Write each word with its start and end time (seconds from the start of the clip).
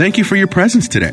Thank 0.00 0.16
you 0.16 0.24
for 0.24 0.36
your 0.36 0.46
presence 0.46 0.88
today. 0.88 1.12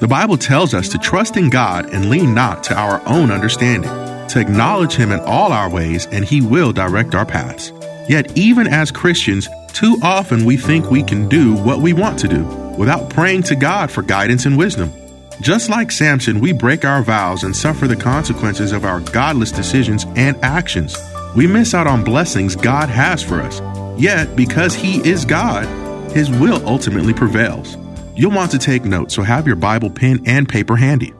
The 0.00 0.08
Bible 0.08 0.36
tells 0.36 0.74
us 0.74 0.88
to 0.88 0.98
trust 0.98 1.36
in 1.36 1.50
God 1.50 1.90
and 1.94 2.10
lean 2.10 2.34
not 2.34 2.64
to 2.64 2.74
our 2.74 3.00
own 3.06 3.30
understanding, 3.30 3.88
to 4.30 4.40
acknowledge 4.40 4.94
Him 4.94 5.12
in 5.12 5.20
all 5.20 5.52
our 5.52 5.70
ways, 5.70 6.06
and 6.06 6.24
He 6.24 6.40
will 6.40 6.72
direct 6.72 7.14
our 7.14 7.24
paths. 7.24 7.72
Yet, 8.08 8.36
even 8.36 8.66
as 8.66 8.90
Christians, 8.90 9.46
too 9.68 9.98
often 10.02 10.44
we 10.44 10.56
think 10.56 10.90
we 10.90 11.04
can 11.04 11.28
do 11.28 11.54
what 11.54 11.78
we 11.78 11.92
want 11.92 12.18
to 12.18 12.26
do 12.26 12.42
without 12.76 13.08
praying 13.08 13.44
to 13.44 13.54
God 13.54 13.88
for 13.88 14.02
guidance 14.02 14.46
and 14.46 14.58
wisdom. 14.58 14.92
Just 15.40 15.68
like 15.68 15.92
Samson, 15.92 16.40
we 16.40 16.52
break 16.52 16.84
our 16.84 17.04
vows 17.04 17.44
and 17.44 17.54
suffer 17.54 17.86
the 17.86 17.94
consequences 17.94 18.72
of 18.72 18.84
our 18.84 18.98
godless 18.98 19.52
decisions 19.52 20.06
and 20.16 20.36
actions. 20.44 20.96
We 21.36 21.46
miss 21.46 21.72
out 21.72 21.86
on 21.86 22.02
blessings 22.02 22.56
God 22.56 22.88
has 22.88 23.22
for 23.22 23.40
us. 23.40 23.60
Yet, 23.96 24.34
because 24.34 24.74
He 24.74 25.08
is 25.08 25.24
God, 25.24 25.66
His 26.10 26.30
will 26.30 26.66
ultimately 26.66 27.14
prevails. 27.14 27.76
You'll 28.16 28.30
want 28.30 28.52
to 28.52 28.58
take 28.58 28.84
notes, 28.84 29.14
so 29.14 29.22
have 29.22 29.46
your 29.46 29.56
Bible 29.56 29.90
pen 29.90 30.20
and 30.24 30.48
paper 30.48 30.76
handy. 30.76 31.12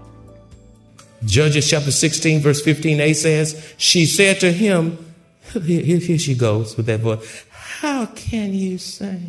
Judges 1.25 1.69
chapter 1.69 1.91
16, 1.91 2.41
verse 2.41 2.63
15a 2.63 3.15
says, 3.17 3.75
She 3.79 4.07
said 4.07 4.41
to 4.41 4.53
him, 4.53 5.15
here, 5.53 5.99
here 5.99 6.19
she 6.19 6.35
goes 6.35 6.77
with 6.77 6.87
that 6.87 7.01
voice, 7.01 7.45
How 7.51 8.07
can 8.07 8.55
you 8.55 8.79
say, 8.79 9.21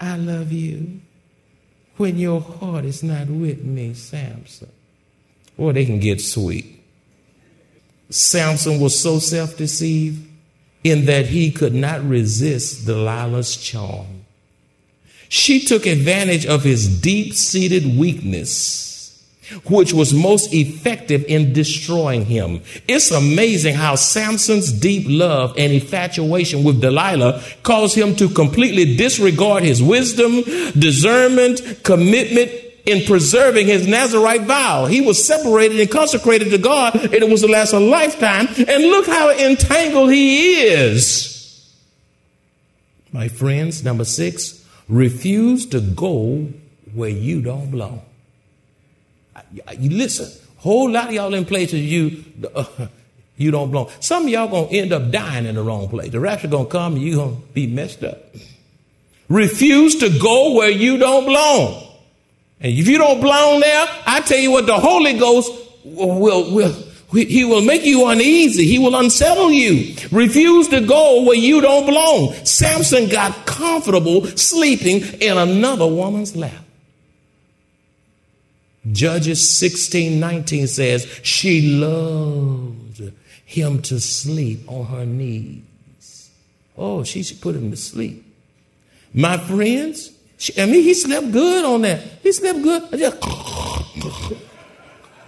I 0.00 0.16
love 0.16 0.52
you, 0.52 1.00
when 1.96 2.18
your 2.18 2.40
heart 2.40 2.84
is 2.84 3.02
not 3.02 3.26
with 3.28 3.62
me, 3.62 3.94
Samson? 3.94 4.70
Or 5.58 5.72
they 5.72 5.84
can 5.84 6.00
get 6.00 6.20
sweet. 6.20 6.82
Samson 8.08 8.80
was 8.80 8.98
so 8.98 9.18
self 9.18 9.56
deceived 9.56 10.28
in 10.84 11.06
that 11.06 11.26
he 11.26 11.50
could 11.50 11.74
not 11.74 12.02
resist 12.06 12.86
Delilah's 12.86 13.56
charm. 13.56 14.21
She 15.32 15.60
took 15.60 15.86
advantage 15.86 16.44
of 16.44 16.62
his 16.62 16.86
deep 17.00 17.32
seated 17.32 17.96
weakness, 17.96 19.18
which 19.64 19.94
was 19.94 20.12
most 20.12 20.52
effective 20.52 21.24
in 21.26 21.54
destroying 21.54 22.26
him. 22.26 22.60
It's 22.86 23.10
amazing 23.10 23.76
how 23.76 23.94
Samson's 23.94 24.70
deep 24.70 25.06
love 25.08 25.54
and 25.56 25.72
infatuation 25.72 26.64
with 26.64 26.82
Delilah 26.82 27.42
caused 27.62 27.96
him 27.96 28.14
to 28.16 28.28
completely 28.28 28.94
disregard 28.94 29.62
his 29.62 29.82
wisdom, 29.82 30.42
discernment, 30.78 31.82
commitment, 31.82 32.50
in 32.84 33.02
preserving 33.06 33.68
his 33.68 33.88
Nazarite 33.88 34.42
vow. 34.42 34.84
He 34.84 35.00
was 35.00 35.24
separated 35.26 35.80
and 35.80 35.90
consecrated 35.90 36.50
to 36.50 36.58
God, 36.58 36.94
and 36.94 37.14
it 37.14 37.30
was 37.30 37.40
to 37.40 37.46
last 37.46 37.72
a 37.72 37.80
lifetime. 37.80 38.48
And 38.68 38.82
look 38.82 39.06
how 39.06 39.30
entangled 39.30 40.12
he 40.12 40.60
is. 40.60 41.72
My 43.12 43.28
friends, 43.28 43.82
number 43.82 44.04
six, 44.04 44.61
Refuse 44.88 45.66
to 45.66 45.80
go 45.80 46.48
where 46.94 47.10
you 47.10 47.42
don't 47.42 47.70
belong. 47.70 48.02
You 49.78 49.90
listen, 49.90 50.30
whole 50.58 50.90
lot 50.90 51.08
of 51.08 51.14
y'all 51.14 51.34
in 51.34 51.44
places 51.44 51.80
you 51.80 52.24
uh, 52.54 52.64
you 53.36 53.50
don't 53.50 53.70
belong. 53.70 53.90
Some 54.00 54.24
of 54.24 54.28
y'all 54.28 54.48
gonna 54.48 54.68
end 54.68 54.92
up 54.92 55.10
dying 55.10 55.46
in 55.46 55.54
the 55.54 55.62
wrong 55.62 55.88
place. 55.88 56.10
The 56.10 56.20
rapture 56.20 56.48
gonna 56.48 56.66
come 56.66 56.94
and 56.94 57.02
you 57.02 57.16
gonna 57.16 57.36
be 57.52 57.66
messed 57.66 58.02
up. 58.04 58.18
Refuse 59.28 59.96
to 59.96 60.18
go 60.18 60.54
where 60.54 60.70
you 60.70 60.98
don't 60.98 61.24
belong. 61.24 61.88
And 62.60 62.72
if 62.78 62.86
you 62.86 62.98
don't 62.98 63.20
belong 63.20 63.60
there, 63.60 63.86
I 64.06 64.20
tell 64.20 64.38
you 64.38 64.52
what, 64.52 64.66
the 64.66 64.78
Holy 64.78 65.18
Ghost 65.18 65.50
will, 65.84 66.54
will, 66.54 66.72
he 67.12 67.44
will 67.44 67.62
make 67.62 67.84
you 67.84 68.06
uneasy. 68.08 68.66
He 68.66 68.78
will 68.78 68.94
unsettle 68.94 69.50
you. 69.50 69.96
Refuse 70.12 70.68
to 70.68 70.80
go 70.80 71.24
where 71.24 71.36
you 71.36 71.60
don't 71.60 71.86
belong. 71.86 72.34
Samson 72.44 73.08
got 73.08 73.41
comfortable 73.52 74.26
sleeping 74.36 75.02
in 75.20 75.36
another 75.36 75.86
woman's 75.86 76.34
lap. 76.34 76.64
Judges 78.90 79.48
16 79.58 80.18
19 80.18 80.66
says, 80.66 81.20
She 81.22 81.76
loved 81.76 83.12
him 83.44 83.82
to 83.82 84.00
sleep 84.00 84.70
on 84.70 84.86
her 84.86 85.06
knees. 85.06 86.30
Oh, 86.76 87.04
she 87.04 87.22
should 87.22 87.40
put 87.40 87.54
him 87.54 87.70
to 87.70 87.76
sleep. 87.76 88.26
My 89.14 89.36
friends, 89.36 90.10
she, 90.38 90.58
I 90.60 90.66
mean, 90.66 90.82
he 90.82 90.94
slept 90.94 91.30
good 91.30 91.64
on 91.64 91.82
that. 91.82 92.00
He 92.22 92.32
slept 92.32 92.62
good. 92.62 92.98
Just 92.98 93.22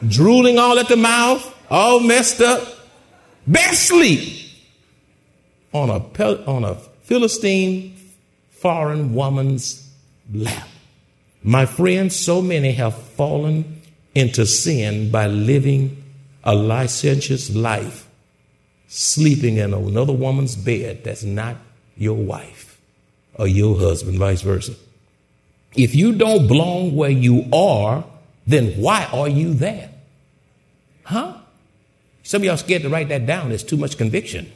drooling 0.09 0.59
all 0.59 0.79
at 0.79 0.89
the 0.89 0.97
mouth 0.97 1.51
all 1.71 2.01
messed 2.01 2.41
up, 2.41 2.67
best 3.47 3.89
sleep 3.89 4.51
on 5.73 5.91
a, 5.91 6.45
on 6.47 6.65
a 6.65 6.75
Philistine 7.03 7.94
foreign 8.65 9.13
woman's 9.13 9.87
lap. 10.33 10.67
My 11.43 11.67
friends, 11.67 12.17
so 12.17 12.41
many 12.41 12.73
have 12.73 12.97
fallen 12.97 13.83
into 14.15 14.47
sin 14.47 15.11
by 15.11 15.27
living 15.27 16.03
a 16.43 16.55
licentious 16.55 17.55
life, 17.55 18.09
sleeping 18.89 19.59
in 19.59 19.75
another 19.75 20.15
woman's 20.15 20.57
bed 20.57 21.05
that's 21.05 21.23
not 21.23 21.57
your 21.99 22.17
wife 22.17 22.81
or 23.35 23.47
your 23.47 23.79
husband, 23.79 24.19
vice 24.19 24.41
versa. 24.41 24.73
If 25.77 25.95
you 25.95 26.15
don't 26.15 26.49
belong 26.49 26.97
where 26.97 27.11
you 27.11 27.45
are, 27.53 28.03
then 28.47 28.81
why 28.81 29.05
are 29.13 29.29
you 29.29 29.53
there? 29.53 29.91
Huh? 31.03 31.37
Some 32.23 32.41
of 32.41 32.47
y'all 32.47 32.57
scared 32.57 32.81
to 32.81 32.89
write 32.89 33.11
that 33.11 33.27
down. 33.27 33.53
It's 33.53 33.63
too 33.63 33.77
much 33.77 33.99
conviction. 33.99 34.51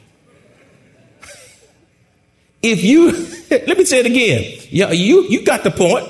If 2.61 2.83
you, 2.83 3.11
let 3.67 3.77
me 3.77 3.85
say 3.85 3.99
it 3.99 4.05
again. 4.05 4.61
Yeah, 4.69 4.91
you, 4.91 5.23
you 5.23 5.43
got 5.43 5.63
the 5.63 5.71
point. 5.71 6.07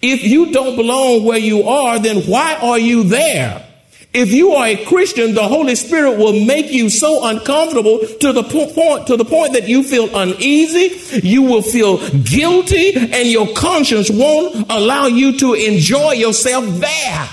If 0.00 0.24
you 0.24 0.52
don't 0.52 0.76
belong 0.76 1.24
where 1.24 1.38
you 1.38 1.62
are, 1.62 1.98
then 1.98 2.22
why 2.22 2.56
are 2.56 2.78
you 2.78 3.04
there? 3.04 3.68
If 4.12 4.30
you 4.30 4.52
are 4.52 4.66
a 4.66 4.84
Christian, 4.84 5.34
the 5.34 5.48
Holy 5.48 5.74
Spirit 5.74 6.18
will 6.18 6.44
make 6.44 6.70
you 6.70 6.90
so 6.90 7.26
uncomfortable 7.26 8.00
to 8.20 8.32
the 8.32 8.42
point, 8.42 9.06
to 9.06 9.16
the 9.16 9.24
point 9.24 9.54
that 9.54 9.68
you 9.68 9.82
feel 9.82 10.14
uneasy, 10.14 11.20
you 11.26 11.42
will 11.42 11.62
feel 11.62 11.96
guilty, 12.18 12.94
and 12.94 13.28
your 13.28 13.54
conscience 13.54 14.10
won't 14.10 14.66
allow 14.70 15.06
you 15.06 15.38
to 15.38 15.54
enjoy 15.54 16.12
yourself 16.12 16.66
there. 16.78 17.28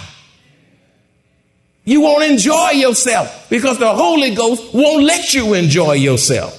You 1.84 2.02
won't 2.02 2.24
enjoy 2.24 2.70
yourself 2.72 3.48
because 3.50 3.78
the 3.80 3.94
Holy 3.94 4.34
Ghost 4.34 4.74
won't 4.74 5.04
let 5.04 5.34
you 5.34 5.56
enjoy 5.56 5.94
yourself. 5.94 6.59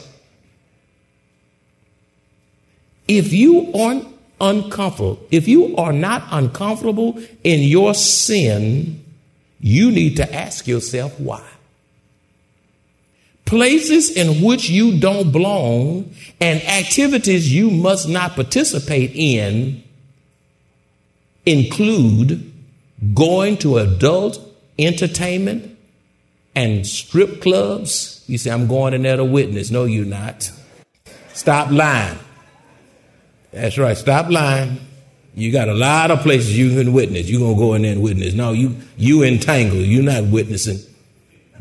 If 3.11 3.33
you 3.33 3.73
aren't 3.75 4.07
uncomfortable, 4.41 5.19
if 5.33 5.49
you 5.49 5.77
are 5.77 5.93
not 5.93 6.23
uncomfortable 6.31 7.21
in 7.43 7.63
your 7.63 7.93
sin, 7.93 9.05
you 9.59 9.91
need 9.91 10.17
to 10.19 10.33
ask 10.33 10.69
yourself 10.69 11.19
why. 11.19 11.43
Places 13.47 14.17
in 14.17 14.45
which 14.45 14.71
you 14.71 15.01
don't 15.01 15.33
belong 15.33 16.15
and 16.41 16.63
activities 16.63 17.53
you 17.53 17.69
must 17.69 18.09
not 18.09 18.37
participate 18.37 19.11
in 19.13 19.83
include 21.45 22.53
going 23.13 23.57
to 23.57 23.79
adult 23.79 24.39
entertainment 24.79 25.77
and 26.55 26.87
strip 26.87 27.43
clubs. 27.43 28.23
You 28.29 28.39
say, 28.39 28.53
I'm 28.53 28.69
going 28.69 28.95
in 28.95 29.03
there 29.03 29.17
to 29.17 29.25
witness. 29.25 29.73
No, 29.73 29.83
you're 29.83 30.05
not. 30.05 30.53
Stop 31.33 31.73
lying. 31.73 32.21
That's 33.53 33.79
right. 33.79 33.97
Stop 33.97 34.31
lying. 34.31 34.79
You 35.35 35.53
got 35.53 35.69
a 35.69 35.75
lot 35.75 36.11
of 36.11 36.21
places 36.21 36.57
you 36.57 36.71
can 36.71 36.93
witness. 36.93 37.29
You're 37.29 37.41
going 37.41 37.55
to 37.55 37.61
go 37.61 37.75
in 37.75 37.83
there 37.83 37.93
and 37.93 38.03
witness. 38.03 38.35
No, 38.35 38.53
you, 38.53 38.77
you 38.97 39.23
entangled. 39.23 39.87
You're 39.87 40.03
not 40.03 40.25
witnessing. 40.25 40.79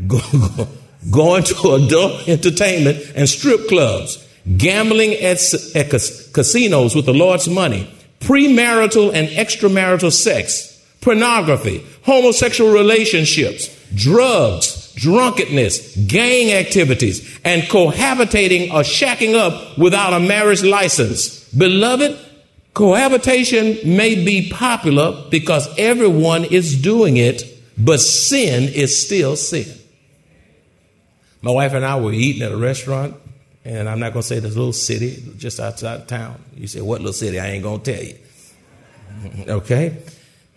Go, 0.07 0.19
go, 0.31 0.67
going 1.11 1.43
to 1.43 1.73
adult 1.73 2.27
entertainment 2.27 3.11
and 3.15 3.29
strip 3.29 3.67
clubs, 3.67 4.27
gambling 4.57 5.13
at, 5.13 5.41
at 5.75 5.89
casinos 6.33 6.95
with 6.95 7.05
the 7.05 7.13
Lord's 7.13 7.47
money, 7.47 7.89
premarital 8.19 9.13
and 9.13 9.27
extramarital 9.29 10.11
sex, 10.11 10.83
pornography, 11.01 11.85
homosexual 12.03 12.71
relationships, 12.71 13.75
drugs, 13.95 14.93
drunkenness, 14.95 15.95
gang 15.95 16.51
activities, 16.51 17.39
and 17.43 17.63
cohabitating 17.63 18.69
or 18.71 18.81
shacking 18.81 19.35
up 19.35 19.77
without 19.77 20.13
a 20.13 20.19
marriage 20.19 20.63
license. 20.63 21.38
Beloved, 21.57 22.17
cohabitation 22.73 23.77
may 23.97 24.23
be 24.23 24.49
popular 24.49 25.25
because 25.29 25.67
everyone 25.77 26.45
is 26.45 26.81
doing 26.81 27.17
it, 27.17 27.43
but 27.77 27.99
sin 27.99 28.63
is 28.73 29.05
still 29.05 29.35
sin. 29.35 29.67
My 31.41 31.51
wife 31.51 31.73
and 31.73 31.85
I 31.85 31.99
were 31.99 32.11
eating 32.11 32.41
at 32.41 32.51
a 32.51 32.57
restaurant, 32.57 33.15
and 33.63 33.87
I'm 33.87 33.99
not 33.99 34.13
going 34.13 34.23
to 34.23 34.27
say 34.27 34.39
this 34.39 34.55
little 34.55 34.73
city 34.73 35.23
just 35.37 35.59
outside 35.59 36.07
town. 36.07 36.43
You 36.55 36.67
say, 36.67 36.81
What 36.81 36.99
little 36.99 37.13
city? 37.13 37.39
I 37.39 37.47
ain't 37.47 37.63
going 37.63 37.81
to 37.81 37.93
tell 37.93 38.03
you. 38.03 38.17
okay? 39.47 39.97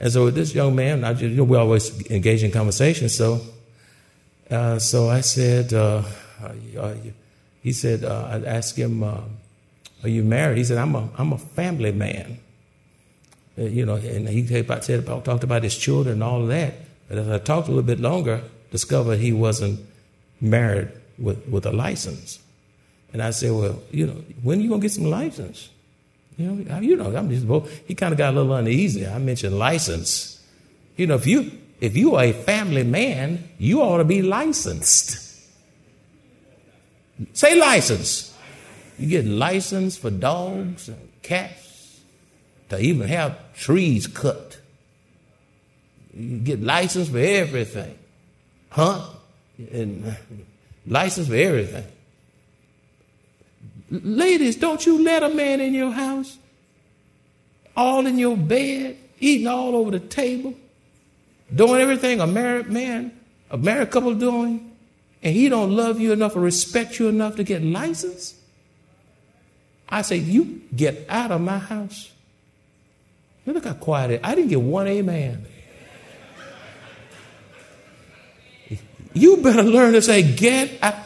And 0.00 0.12
so 0.12 0.25
with 0.25 0.35
this 0.35 0.55
young 0.55 0.75
man, 0.75 1.05
I, 1.05 1.12
know, 1.12 1.44
we 1.44 1.56
always 1.56 2.11
engage 2.11 2.43
in 2.43 2.50
conversation. 2.50 3.09
So, 3.09 3.41
uh, 4.50 4.81
so 4.81 5.09
I 5.09 5.21
said, 5.21 5.73
uh, 5.73 6.03
uh, 6.43 6.94
he 7.62 7.73
said, 7.73 8.05
uh, 8.05 8.41
I 8.44 8.44
asked 8.49 8.77
him, 8.77 9.05
uh, 9.05 9.21
"Are 10.03 10.09
you 10.09 10.23
married?" 10.23 10.59
He 10.59 10.65
said, 10.65 10.79
"I'm 10.79 10.95
a, 10.95 11.09
I'm 11.17 11.33
a 11.33 11.39
family 11.39 11.93
man." 11.93 12.39
Uh, 13.59 13.63
you 13.65 13.85
know, 13.85 13.97
and 13.97 14.29
he 14.29 14.47
said 14.47 15.01
about, 15.01 15.25
talked 15.25 15.45
about 15.45 15.63
his 15.63 15.77
children 15.77 16.15
and 16.15 16.23
all 16.23 16.43
of 16.43 16.49
that. 16.49 16.75
But 17.09 17.19
as 17.19 17.29
I 17.29 17.39
talked 17.39 17.69
a 17.69 17.71
little 17.71 17.83
bit 17.83 18.01
longer, 18.01 18.43
discovered 18.71 19.19
he 19.19 19.33
wasn't 19.33 19.81
married 20.41 20.89
with, 21.19 21.47
with 21.49 21.67
a 21.67 21.73
license. 21.73 22.39
And 23.13 23.23
I 23.23 23.31
said, 23.31 23.53
well, 23.53 23.83
you 23.91 24.07
know, 24.07 24.25
when 24.43 24.59
are 24.59 24.63
you 24.63 24.71
gonna 24.71 24.81
get 24.81 24.93
some 24.93 25.05
license? 25.05 25.69
You 26.39 26.51
know, 26.51 26.81
you 26.81 26.97
know, 26.97 27.15
I'm 27.15 27.29
just, 27.29 27.45
well, 27.45 27.69
he 27.87 27.95
kind 27.95 28.13
of 28.13 28.19
got 28.19 28.33
a 28.33 28.37
little 28.37 28.55
uneasy. 28.55 29.07
I 29.07 29.19
mentioned 29.19 29.59
license. 29.59 30.43
You 30.97 31.07
know, 31.07 31.17
if 31.17 31.27
you 31.27 31.53
if 31.81 31.97
you 31.97 32.15
are 32.15 32.25
a 32.25 32.33
family 32.33 32.85
man, 32.85 33.49
you 33.59 33.83
ought 33.83 33.99
to 33.99 34.05
be 34.05 34.23
licensed. 34.23 35.19
Say 37.35 37.59
license. 37.59 38.31
You 39.03 39.09
get 39.09 39.27
license 39.27 39.97
for 39.97 40.11
dogs 40.11 40.89
and 40.89 41.09
cats, 41.23 42.01
to 42.69 42.79
even 42.79 43.09
have 43.09 43.37
trees 43.53 44.07
cut. 44.07 44.61
You 46.15 46.39
get 46.39 46.63
license 46.63 47.09
for 47.09 47.19
everything. 47.19 47.99
Hunt 48.69 49.03
and 49.73 50.17
license 50.87 51.27
for 51.27 51.35
everything. 51.35 51.85
Ladies, 53.91 54.55
don't 54.55 54.87
you 54.87 55.03
let 55.03 55.25
a 55.25 55.31
man 55.31 55.61
in 55.61 55.75
your 55.75 55.91
house, 55.91 56.39
all 57.77 58.07
in 58.07 58.19
your 58.19 58.37
bed, 58.37 58.97
eating 59.19 59.49
all 59.49 59.75
over 59.75 59.91
the 59.91 59.99
table, 59.99 60.55
doing 61.53 61.81
everything 61.81 62.21
a 62.21 62.27
married 62.29 62.71
man, 62.71 63.19
a 63.51 63.59
married 63.59 63.91
couple 63.91 64.15
doing, 64.15 64.71
and 65.25 65.35
he 65.35 65.49
don't 65.49 65.75
love 65.75 65.99
you 65.99 66.13
enough 66.13 66.37
or 66.37 66.41
respect 66.41 67.01
you 67.01 67.09
enough 67.09 67.35
to 67.35 67.43
get 67.43 67.65
license. 67.65 68.37
I 69.93 70.00
say, 70.00 70.17
you 70.17 70.62
get 70.75 71.05
out 71.11 71.31
of 71.31 71.43
my 71.43 71.59
house. 71.59 72.11
Look 73.44 73.65
how 73.65 73.75
quiet 73.75 74.11
it 74.11 74.15
is. 74.15 74.21
I 74.25 74.35
didn't 74.35 74.49
get 74.49 74.61
one 74.62 74.89
amen. 74.89 75.47
You 79.12 79.37
better 79.37 79.62
learn 79.62 79.93
to 79.93 80.00
say, 80.00 80.23
get 80.23 80.83
out. 80.83 80.97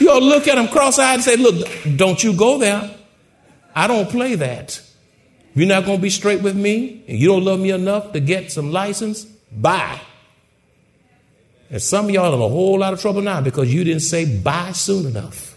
You'll 0.00 0.22
look 0.22 0.48
at 0.48 0.56
them 0.56 0.66
cross 0.66 0.98
eyed 0.98 1.14
and 1.14 1.22
say, 1.22 1.36
Look, 1.36 1.68
don't 1.96 2.20
you 2.24 2.32
go 2.32 2.58
there. 2.58 2.90
I 3.72 3.86
don't 3.86 4.10
play 4.10 4.34
that. 4.34 4.82
You're 5.54 5.68
not 5.68 5.84
going 5.84 5.98
to 5.98 6.02
be 6.02 6.10
straight 6.10 6.42
with 6.42 6.56
me, 6.56 7.04
and 7.06 7.18
you 7.18 7.28
don't 7.28 7.44
love 7.44 7.60
me 7.60 7.70
enough 7.70 8.12
to 8.12 8.20
get 8.20 8.50
some 8.50 8.72
license, 8.72 9.24
bye. 9.52 10.00
And 11.70 11.80
some 11.80 12.06
of 12.06 12.10
y'all 12.10 12.34
in 12.34 12.40
a 12.40 12.48
whole 12.48 12.78
lot 12.78 12.92
of 12.92 13.00
trouble 13.00 13.22
now 13.22 13.40
because 13.40 13.72
you 13.72 13.84
didn't 13.84 14.02
say 14.02 14.24
bye 14.24 14.72
soon 14.72 15.06
enough. 15.06 15.56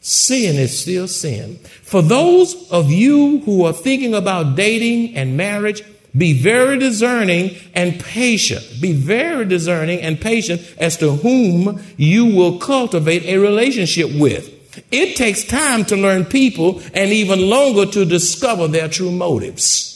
Sin 0.00 0.56
is 0.56 0.80
still 0.80 1.06
sin. 1.06 1.56
For 1.82 2.00
those 2.00 2.70
of 2.70 2.90
you 2.90 3.40
who 3.40 3.64
are 3.66 3.74
thinking 3.74 4.14
about 4.14 4.56
dating 4.56 5.14
and 5.14 5.36
marriage, 5.36 5.82
be 6.16 6.32
very 6.32 6.78
discerning 6.78 7.56
and 7.74 8.00
patient. 8.00 8.66
Be 8.80 8.92
very 8.92 9.44
discerning 9.44 10.00
and 10.00 10.18
patient 10.18 10.62
as 10.78 10.96
to 10.96 11.12
whom 11.12 11.80
you 11.98 12.24
will 12.34 12.58
cultivate 12.58 13.24
a 13.24 13.36
relationship 13.36 14.10
with. 14.18 14.56
It 14.90 15.16
takes 15.16 15.44
time 15.44 15.84
to 15.86 15.96
learn 15.96 16.24
people 16.24 16.80
and 16.94 17.10
even 17.10 17.50
longer 17.50 17.86
to 17.92 18.04
discover 18.04 18.68
their 18.68 18.88
true 18.88 19.10
motives. 19.10 19.89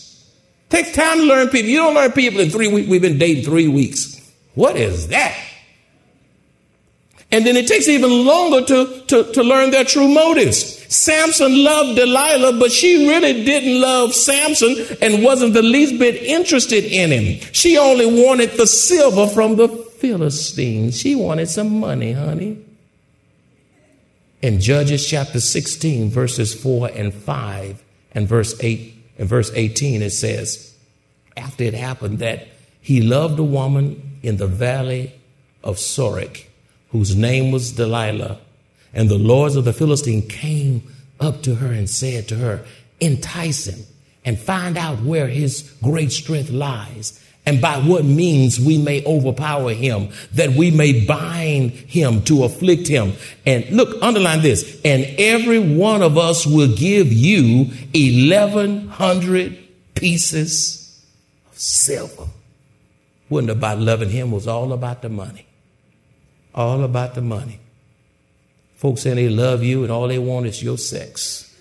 Takes 0.75 0.91
time 0.91 1.19
to 1.19 1.23
learn 1.23 1.51
people. 1.51 1.71
You 1.71 1.77
don't 1.77 1.95
learn 1.95 2.11
people 2.11 2.41
in 2.41 2.51
three 2.51 2.67
weeks. 2.67 2.89
We've 2.89 3.01
been 3.01 3.17
dating 3.17 3.45
three 3.45 3.69
weeks. 3.69 4.21
What 4.57 4.75
is 4.75 5.07
that? 5.07 5.39
And 7.31 7.47
then 7.47 7.57
it 7.57 7.69
takes 7.69 7.87
even 7.87 8.27
longer 8.27 8.67
to, 8.67 9.05
to, 9.07 9.33
to 9.35 9.43
learn 9.45 9.71
their 9.71 9.85
true 9.85 10.09
motives. 10.09 10.59
Samson 10.93 11.63
loved 11.63 11.95
Delilah, 11.95 12.59
but 12.59 12.73
she 12.73 13.07
really 13.09 13.45
didn't 13.45 13.81
love 13.81 14.17
Samson 14.17 14.75
and 15.01 15.23
wasn't 15.23 15.55
the 15.55 15.63
least 15.63 16.01
bit 16.01 16.21
interested 16.21 16.83
in 16.83 17.13
him. 17.13 17.41
She 17.53 17.79
only 17.79 18.07
wanted 18.07 18.51
the 18.57 18.67
silver 18.67 19.29
from 19.29 19.55
the 19.55 19.69
Philistines. 19.69 20.99
She 20.99 21.15
wanted 21.15 21.49
some 21.49 21.79
money, 21.79 22.15
honey. 22.15 22.59
In 24.43 24.61
Judges 24.61 25.09
chapter 25.09 25.39
16, 25.39 26.11
verses 26.11 26.53
4 26.53 26.91
and 26.95 27.15
5, 27.15 27.85
and 28.11 28.27
verse 28.27 28.61
8 28.61 28.94
and 29.19 29.29
verse 29.29 29.51
18, 29.55 30.03
it 30.03 30.11
says, 30.11 30.75
After 31.37 31.65
it 31.65 31.75
happened 31.75 32.19
that 32.19 32.49
he 32.81 33.01
loved 33.01 33.39
a 33.39 33.45
woman 33.45 34.19
in 34.23 34.37
the 34.37 34.47
valley 34.47 35.13
of 35.63 35.77
Sorek, 35.77 36.47
whose 36.91 37.17
name 37.17 37.51
was 37.51 37.73
Delilah. 37.73 38.39
And 38.93 39.09
the 39.09 39.19
lords 39.19 39.57
of 39.57 39.65
the 39.65 39.73
Philistine 39.73 40.23
came 40.23 40.83
up 41.19 41.43
to 41.43 41.57
her 41.57 41.73
and 41.73 41.89
said 41.89 42.29
to 42.29 42.37
her, 42.37 42.65
Entice 43.01 43.67
him 43.67 43.87
and 44.25 44.39
find 44.39 44.77
out 44.77 45.03
where 45.03 45.29
his 45.29 45.75
great 45.83 46.13
strength 46.13 46.51
lies, 46.51 47.21
and 47.47 47.61
by 47.61 47.79
what 47.79 48.05
means 48.05 48.59
we 48.59 48.79
may 48.79 49.05
overpower 49.05 49.75
him, 49.75 50.09
that 50.33 50.51
we 50.51 50.71
may 50.71 51.05
bind 51.05 51.73
him 51.73 52.23
to 52.23 52.45
afflict 52.45 52.89
him. 52.89 53.13
And 53.45 53.69
look, 53.71 54.01
underline 54.03 54.41
this, 54.41 54.81
and 54.85 55.05
every 55.19 55.59
one 55.59 56.03
of 56.03 56.17
us 56.17 56.47
will 56.47 56.75
give 56.75 57.13
you 57.13 57.67
1100 57.95 59.59
pieces 59.95 61.05
of 61.51 61.59
silver. 61.59 62.27
Wasn't 63.29 63.51
about 63.51 63.79
loving 63.79 64.11
him, 64.11 64.31
was 64.31 64.47
all 64.47 64.73
about 64.73 65.03
the 65.03 65.11
money. 65.11 65.47
All 66.55 66.83
about 66.83 67.15
the 67.15 67.23
money. 67.23 67.61
Folks 68.77 69.03
saying 69.03 69.17
they 69.17 69.29
love 69.29 69.63
you 69.63 69.83
and 69.83 69.93
all 69.93 70.09
they 70.09 70.19
want 70.19 70.47
is 70.47 70.63
your 70.63 70.79
sex. 70.79 71.54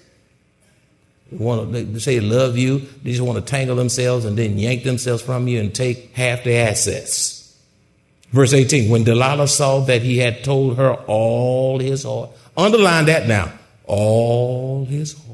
Want 1.40 1.74
to 1.74 1.84
they 1.84 2.00
say 2.00 2.20
they 2.20 2.26
love 2.26 2.58
you, 2.58 2.80
they 3.04 3.12
just 3.12 3.22
want 3.22 3.44
to 3.44 3.52
tangle 3.52 3.76
themselves 3.76 4.26
and 4.26 4.38
then 4.38 4.58
yank 4.58 4.84
themselves 4.84 5.22
from 5.22 5.48
you 5.48 5.60
and 5.60 5.74
take 5.74 6.14
half 6.14 6.44
the 6.44 6.56
assets. 6.56 7.40
Verse 8.32 8.54
18, 8.54 8.90
when 8.90 9.04
Delilah 9.04 9.48
saw 9.48 9.82
that 9.82 10.02
he 10.02 10.18
had 10.18 10.44
told 10.44 10.78
her 10.78 10.94
all 10.94 11.80
his 11.80 12.04
heart, 12.04 12.32
underline 12.58 13.06
that 13.06 13.28
now, 13.28 13.52
all 13.86 14.86
his 14.86 15.14
heart 15.14 15.33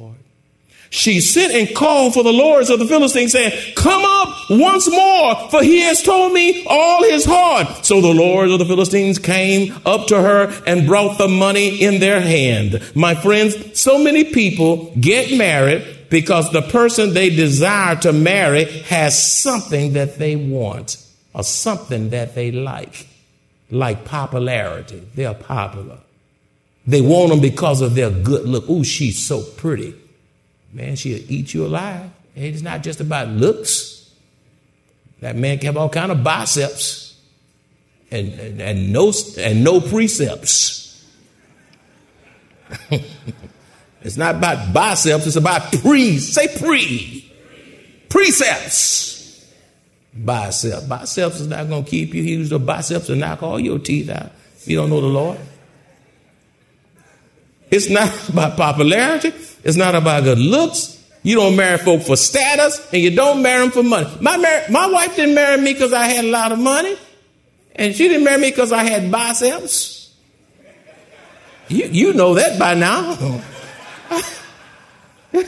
she 0.92 1.22
sent 1.22 1.54
and 1.54 1.76
called 1.76 2.16
for 2.16 2.24
the 2.24 2.34
lords 2.34 2.70
of 2.70 2.80
the 2.80 2.88
Philistines, 2.88 3.32
saying, 3.32 3.76
Come 3.76 4.04
up 4.04 4.50
once 4.50 4.90
more, 4.90 5.50
for 5.50 5.62
he 5.62 5.82
has 5.82 6.02
told 6.02 6.34
me 6.34 6.66
all 6.68 7.04
his 7.04 7.26
heart. 7.26 7.86
So 7.86 8.02
the 8.02 8.14
lords 8.14 8.52
of 8.52 8.60
the 8.60 8.66
Philistines 8.66 9.20
came 9.20 9.76
up 9.86 10.08
to 10.08 10.20
her 10.20 10.52
and 10.66 10.88
brought 10.88 11.18
the 11.18 11.28
money 11.28 11.82
in 11.82 12.00
their 12.00 12.20
hand. 12.20 12.82
My 12.96 13.14
friends, 13.14 13.80
so 13.80 14.04
many 14.04 14.24
people 14.24 14.92
get 15.00 15.38
married 15.38 16.08
because 16.10 16.52
the 16.52 16.64
person 16.64 17.14
they 17.14 17.30
desire 17.30 17.96
to 17.98 18.12
marry 18.12 18.64
has 18.64 19.42
something 19.42 19.94
that 19.94 20.18
they 20.18 20.36
want 20.36 20.98
or 21.36 21.44
something 21.44 22.10
that 22.10 22.34
they 22.34 22.52
like, 22.52 23.08
like 23.70 24.06
popularity. 24.06 25.08
They're 25.14 25.36
popular. 25.36 26.00
They 26.88 27.02
want 27.02 27.30
them 27.30 27.42
because 27.42 27.82
of 27.82 27.94
their 27.94 28.10
good 28.10 28.46
look. 28.46 28.66
Oh, 28.68 28.82
she's 28.82 29.24
so 29.24 29.44
pretty 29.44 29.94
man, 30.74 30.96
she'll 30.96 31.32
eat 31.32 31.54
you 31.54 31.66
alive. 31.66 32.10
It's 32.36 32.62
not 32.62 32.84
just 32.84 33.00
about 33.00 33.28
looks. 33.28 34.14
That 35.22 35.36
man 35.36 35.58
can 35.58 35.68
have 35.68 35.78
all 35.78 35.90
kind 35.90 36.12
of 36.12 36.24
biceps 36.24 37.20
and, 38.12 38.34
and, 38.40 38.62
and 38.62 38.94
no 38.94 39.12
and 39.38 39.64
no 39.64 39.82
precepts. 39.82 41.06
it's 44.02 44.18
not 44.18 44.36
about 44.36 44.74
biceps, 44.74 45.28
it's 45.28 45.36
about 45.36 45.72
pre. 45.82 46.18
Say 46.18 46.48
pre. 46.58 47.32
Precepts. 48.10 49.46
Biceps. 50.14 50.86
Biceps 50.86 51.40
is 51.42 51.48
not 51.48 51.68
going 51.68 51.84
to 51.84 51.90
keep 51.90 52.14
you. 52.14 52.24
He 52.24 52.32
used 52.32 52.52
the 52.52 52.60
biceps 52.60 53.08
to 53.08 53.16
knock 53.16 53.44
all 53.44 53.60
your 53.60 53.80
teeth 53.80 54.10
out. 54.10 54.32
if 54.56 54.68
You 54.68 54.78
don't 54.78 54.90
know 54.90 55.02
the 55.02 55.08
Lord. 55.08 55.40
It's 57.72 57.90
not 57.90 58.30
about 58.30 58.58
popularity. 58.58 59.34
It's 59.64 59.78
not 59.78 59.96
about 59.96 60.24
good 60.24 60.40
looks. 60.40 60.96
You 61.22 61.36
don't 61.36 61.56
marry 61.56 61.78
folk 61.78 62.04
for 62.04 62.16
status, 62.16 62.88
and 62.94 63.02
you 63.02 63.14
don't 63.14 63.42
marry 63.42 63.62
them 63.62 63.72
for 63.72 63.84
money. 63.84 64.10
My, 64.22 64.38
mar- 64.38 64.64
my 64.70 64.88
wife 64.88 65.16
didn't 65.16 65.36
marry 65.36 65.62
me 65.62 65.74
because 65.74 65.92
I 65.92 66.06
had 66.06 66.24
a 66.24 66.30
lot 66.30 66.52
of 66.52 66.60
money, 66.60 66.96
and 67.76 67.94
she 67.94 68.08
didn't 68.08 68.24
marry 68.24 68.40
me 68.40 68.50
because 68.52 68.72
I 68.72 68.84
had 68.84 69.12
biceps. 69.12 70.16
You, 71.68 71.86
you 71.86 72.14
know 72.14 72.36
that 72.36 72.58
by 72.58 72.74
now. 72.74 73.42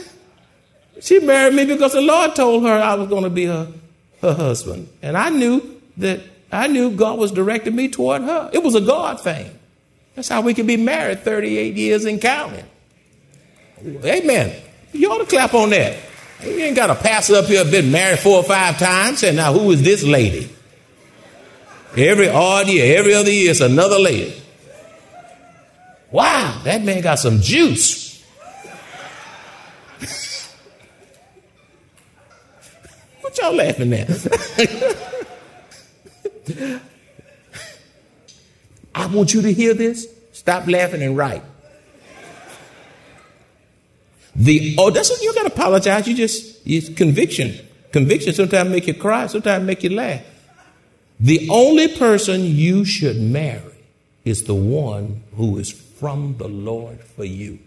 she 1.01 1.19
married 1.19 1.53
me 1.55 1.65
because 1.65 1.93
the 1.93 2.01
Lord 2.01 2.35
told 2.35 2.63
her 2.63 2.73
I 2.73 2.95
was 2.95 3.07
going 3.07 3.23
to 3.23 3.29
be 3.29 3.45
her, 3.45 3.71
her 4.21 4.33
husband. 4.33 4.89
And 5.01 5.17
I 5.17 5.29
knew 5.29 5.81
that 5.97 6.19
I 6.51 6.67
knew 6.67 6.91
God 6.91 7.17
was 7.17 7.31
directing 7.31 7.75
me 7.75 7.87
toward 7.87 8.21
her. 8.23 8.49
It 8.53 8.61
was 8.61 8.75
a 8.75 8.81
God 8.81 9.21
thing. 9.21 9.57
That's 10.15 10.27
how 10.27 10.41
we 10.41 10.53
can 10.53 10.67
be 10.67 10.77
married 10.77 11.23
38 11.23 11.75
years 11.75 12.05
and 12.05 12.21
counting. 12.21 12.65
Amen. 13.85 14.61
You 14.91 15.11
ought 15.11 15.19
to 15.19 15.25
clap 15.25 15.53
on 15.53 15.69
that. 15.71 15.97
You 16.43 16.57
ain't 16.57 16.75
got 16.75 16.89
a 16.89 16.95
pastor 16.95 17.35
up 17.35 17.45
here 17.45 17.63
been 17.65 17.91
married 17.91 18.19
four 18.19 18.37
or 18.37 18.43
five 18.43 18.77
times, 18.79 19.23
and 19.23 19.37
now 19.37 19.53
who 19.53 19.71
is 19.71 19.83
this 19.83 20.03
lady? 20.03 20.49
Every 21.95 22.29
odd 22.29 22.67
year, 22.67 22.97
every 22.97 23.13
other 23.13 23.31
year, 23.31 23.51
it's 23.51 23.61
another 23.61 23.99
lady. 23.99 24.41
Wow, 26.09 26.61
that 26.63 26.83
man 26.83 27.01
got 27.01 27.19
some 27.19 27.41
juice. 27.41 28.23
what 33.21 33.37
y'all 33.37 33.55
laughing 33.55 33.93
at? 33.93 34.09
I 38.93 39.07
want 39.07 39.33
you 39.33 39.41
to 39.41 39.53
hear 39.53 39.73
this. 39.73 40.07
Stop 40.33 40.67
laughing 40.67 41.01
and 41.01 41.15
write. 41.15 41.43
The 44.35 44.75
oh, 44.77 44.89
that's 44.89 45.09
what 45.09 45.21
you 45.21 45.33
got 45.33 45.47
to 45.47 45.53
apologize. 45.53 46.07
You 46.07 46.15
just 46.15 46.65
it's 46.65 46.89
conviction. 46.89 47.67
Conviction 47.91 48.33
sometimes 48.33 48.69
make 48.69 48.87
you 48.87 48.93
cry, 48.93 49.27
sometimes 49.27 49.65
make 49.65 49.83
you 49.83 49.89
laugh. 49.89 50.23
The 51.19 51.49
only 51.49 51.89
person 51.97 52.45
you 52.45 52.85
should 52.85 53.19
marry 53.19 53.61
is 54.23 54.43
the 54.43 54.55
one 54.55 55.23
who 55.35 55.57
is 55.57 55.71
from 55.71 56.37
the 56.37 56.47
Lord 56.47 57.01
for 57.01 57.25
you. 57.25 57.59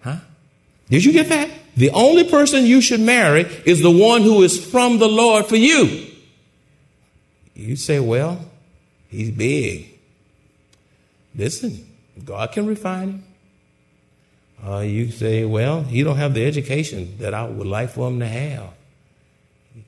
Huh? 0.00 0.16
Did 0.88 1.04
you 1.04 1.12
get 1.12 1.28
that? 1.28 1.50
The 1.76 1.90
only 1.90 2.24
person 2.24 2.66
you 2.66 2.80
should 2.80 3.00
marry 3.00 3.42
is 3.64 3.82
the 3.82 3.90
one 3.90 4.22
who 4.22 4.42
is 4.42 4.62
from 4.64 4.98
the 4.98 5.08
Lord 5.08 5.46
for 5.46 5.56
you. 5.56 6.06
You 7.54 7.76
say, 7.76 8.00
well, 8.00 8.44
he's 9.12 9.30
big. 9.30 10.00
Listen, 11.34 11.86
God 12.24 12.50
can 12.52 12.66
refine 12.66 13.08
him. 13.08 13.24
Uh, 14.64 14.80
you 14.80 15.10
say, 15.10 15.44
well, 15.44 15.82
he 15.82 16.02
don't 16.02 16.16
have 16.16 16.34
the 16.34 16.44
education 16.44 17.16
that 17.18 17.34
I 17.34 17.44
would 17.44 17.66
like 17.66 17.90
for 17.90 18.08
him 18.08 18.20
to 18.20 18.26
have. 18.26 18.70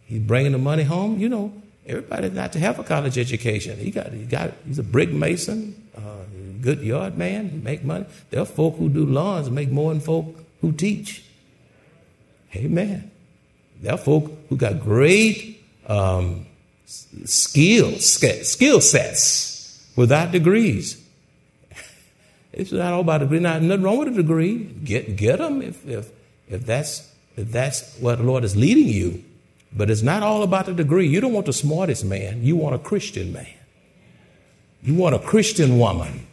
He's 0.07 0.21
bringing 0.21 0.52
the 0.52 0.59
money 0.59 0.83
home. 0.83 1.19
You 1.19 1.28
know, 1.28 1.52
everybody 1.87 2.28
got 2.31 2.52
to 2.52 2.59
have 2.59 2.78
a 2.78 2.85
college 2.85 3.16
education. 3.16 3.78
He 3.78 3.90
got, 3.90 4.12
he 4.12 4.25
got, 4.25 4.52
he's 4.66 4.78
a 4.78 4.83
brick 4.83 5.11
mason, 5.11 5.88
uh, 5.97 6.25
good 6.61 6.81
yard 6.81 7.16
man, 7.16 7.62
make 7.62 7.85
money. 7.85 8.07
There 8.31 8.40
are 8.40 8.47
folk 8.47 8.76
who 8.76 8.88
do 8.88 9.07
lawns 9.07 9.49
make 9.50 9.71
more 9.71 9.93
than 9.93 10.00
folk 10.00 10.26
who 10.61 10.73
teach. 10.73 11.25
Amen. 12.57 13.11
There 13.81 13.93
are 13.93 13.99
folk 13.99 14.33
who 14.49 14.57
got 14.57 14.81
great 14.81 15.62
um, 15.87 16.47
skills, 16.87 18.07
skill 18.07 18.81
sets 18.81 19.91
without 19.97 20.33
degrees. 20.33 21.00
It's 22.57 22.71
not 22.71 22.93
all 22.93 23.00
about 23.00 23.19
degree. 23.19 23.41
Not 23.41 23.62
nothing 23.62 23.83
wrong 23.83 23.99
with 23.99 24.09
a 24.09 24.23
degree. 24.23 24.59
Get 24.59 25.17
get 25.17 25.38
them 25.38 25.61
if 25.61 25.85
if 25.88 26.09
if 26.49 26.64
that's 26.64 27.12
if 27.37 27.50
that's 27.50 27.99
what 27.99 28.19
the 28.19 28.25
Lord 28.25 28.45
is 28.45 28.55
leading 28.55 28.87
you. 28.87 29.25
But 29.76 29.91
it's 29.91 30.03
not 30.03 30.23
all 30.23 30.45
about 30.45 30.67
the 30.67 30.73
degree. 30.73 31.09
You 31.09 31.21
don't 31.21 31.33
want 31.33 31.47
the 31.47 31.53
smartest 31.53 32.05
man. 32.05 32.45
You 32.45 32.55
want 32.55 32.76
a 32.76 32.79
Christian 32.79 33.33
man. 33.33 33.49
You 34.85 34.95
want 34.95 35.17
a 35.17 35.19
Christian 35.19 35.79
woman. 35.79 36.26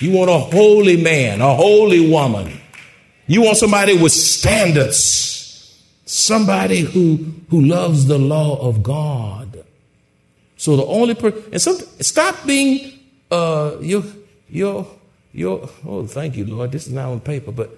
You 0.00 0.12
want 0.12 0.28
a 0.28 0.38
holy 0.38 1.02
man, 1.02 1.40
a 1.40 1.54
holy 1.54 2.10
woman. 2.10 2.60
You 3.26 3.40
want 3.40 3.56
somebody 3.56 3.96
with 3.96 4.12
standards. 4.12 5.80
Somebody 6.04 6.80
who 6.80 7.32
who 7.48 7.62
loves 7.62 8.06
the 8.06 8.18
law 8.18 8.60
of 8.60 8.82
God. 8.82 9.43
So 10.64 10.76
the 10.76 10.86
only 10.86 11.14
person 11.14 11.44
and 11.52 11.60
some, 11.60 11.76
stop 12.00 12.46
being 12.46 12.98
uh 13.30 13.76
your 13.82 14.02
your 14.48 14.86
your 15.30 15.68
oh 15.86 16.06
thank 16.06 16.36
you 16.36 16.46
lord. 16.46 16.72
This 16.72 16.86
is 16.86 16.92
not 16.94 17.10
on 17.10 17.20
paper 17.20 17.52
but 17.52 17.68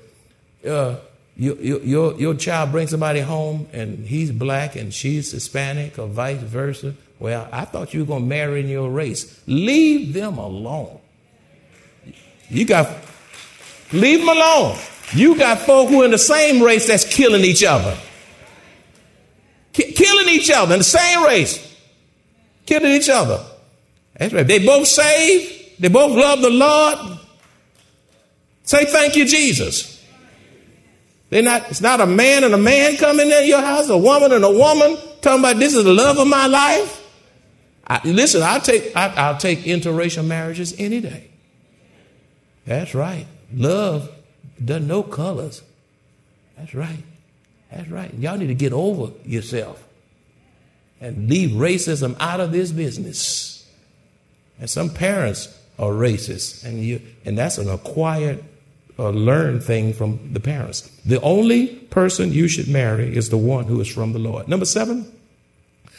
uh, 0.65 0.95
your, 1.37 1.57
your, 1.57 2.15
your 2.15 2.35
child 2.35 2.71
brings 2.71 2.91
somebody 2.91 3.19
home 3.19 3.67
and 3.73 4.07
he's 4.07 4.31
black 4.31 4.77
and 4.77 4.95
she's 4.95 5.33
hispanic 5.33 5.99
or 5.99 6.07
vice 6.07 6.39
versa. 6.39 6.95
Well 7.19 7.49
i 7.51 7.65
thought 7.65 7.93
you 7.93 8.05
were 8.05 8.07
going 8.07 8.23
to 8.23 8.29
marry 8.29 8.61
in 8.61 8.69
your 8.69 8.89
race. 8.89 9.43
Leave 9.49 10.15
them 10.15 10.39
alone. 10.39 11.01
You 12.49 12.67
got 12.67 12.89
leave 13.93 14.21
them 14.21 14.29
alone. 14.29 14.79
You 15.13 15.37
got 15.37 15.59
folk 15.59 15.89
who 15.89 16.03
are 16.03 16.05
in 16.05 16.13
the 16.13 16.19
same 16.19 16.63
race 16.63 16.87
that's 16.87 17.05
killing 17.05 17.43
each 17.43 17.65
other. 17.65 17.99
K- 19.73 19.91
killing 19.91 20.29
each 20.29 20.53
other 20.53 20.75
in 20.75 20.79
the 20.79 20.85
same 20.85 21.25
race 21.25 21.66
killing 22.67 22.93
each 22.93 23.09
other 23.09 23.43
that's 24.17 24.35
right 24.35 24.47
they 24.47 24.65
both 24.65 24.87
saved 24.87 25.81
they 25.81 25.89
both 25.89 26.13
love 26.13 26.41
the 26.43 26.51
lord 26.51 27.17
Say 28.67 28.85
thank 28.85 29.15
you, 29.15 29.25
Jesus. 29.25 30.05
They're 31.31 31.43
not, 31.43 31.71
it's 31.71 31.81
not 31.81 32.01
a 32.01 32.07
man 32.07 32.43
and 32.45 32.53
a 32.53 32.59
man 32.59 32.97
coming 32.97 33.31
in 33.31 33.47
your 33.47 33.61
house, 33.61 33.89
a 33.89 33.97
woman 33.97 34.33
and 34.33 34.45
a 34.45 34.51
woman 34.51 34.99
talking 35.23 35.41
about 35.41 35.57
this 35.57 35.75
is 35.75 35.85
the 35.85 35.95
love 35.95 36.19
of 36.19 36.27
my 36.27 36.47
life. 36.47 37.03
I, 37.87 38.01
listen, 38.05 38.43
I'll 38.43 38.61
take, 38.61 38.95
I, 38.97 39.31
will 39.31 39.39
take 39.39 39.61
interracial 39.61 40.27
marriages 40.27 40.75
any 40.79 41.01
day. 41.01 41.31
That's 42.65 42.95
right. 42.95 43.27
Love 43.55 44.11
doesn't 44.63 44.89
know 44.89 45.05
colors. 45.05 45.63
That's 46.59 46.75
right. 46.75 47.05
That's 47.71 47.89
right. 47.89 48.13
Y'all 48.15 48.37
need 48.37 48.49
to 48.49 48.55
get 48.55 48.73
over 48.73 49.13
yourself 49.25 49.86
and 51.01 51.29
leave 51.29 51.51
racism 51.51 52.17
out 52.21 52.41
of 52.41 52.53
this 52.53 52.73
business. 52.73 53.69
And 54.59 54.71
some 54.71 54.91
parents 54.91 55.49
are 55.79 55.91
racist, 55.91 56.65
and 56.65 56.83
you, 56.83 57.01
and 57.25 57.37
that's 57.37 57.59
an 57.59 57.69
acquired 57.69 58.43
a 58.99 59.11
learned 59.11 59.63
thing 59.63 59.93
from 59.93 60.33
the 60.33 60.41
parents. 60.41 60.83
The 61.05 61.21
only 61.21 61.67
person 61.67 62.33
you 62.33 62.49
should 62.49 62.69
marry 62.69 63.15
is 63.15 63.29
the 63.29 63.37
one 63.37 63.65
who 63.65 63.81
is 63.81 63.89
from 63.89 64.13
the 64.13 64.19
Lord. 64.19 64.49
Number 64.49 64.65
seven, 64.65 65.11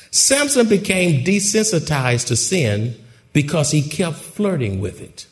Samson 0.10 0.68
became 0.68 1.24
desensitized 1.24 2.28
to 2.28 2.36
sin 2.36 2.96
because 3.34 3.72
he 3.72 3.82
kept 3.84 4.18
flirting 4.18 4.80
with 4.80 5.02
it. 5.02 5.28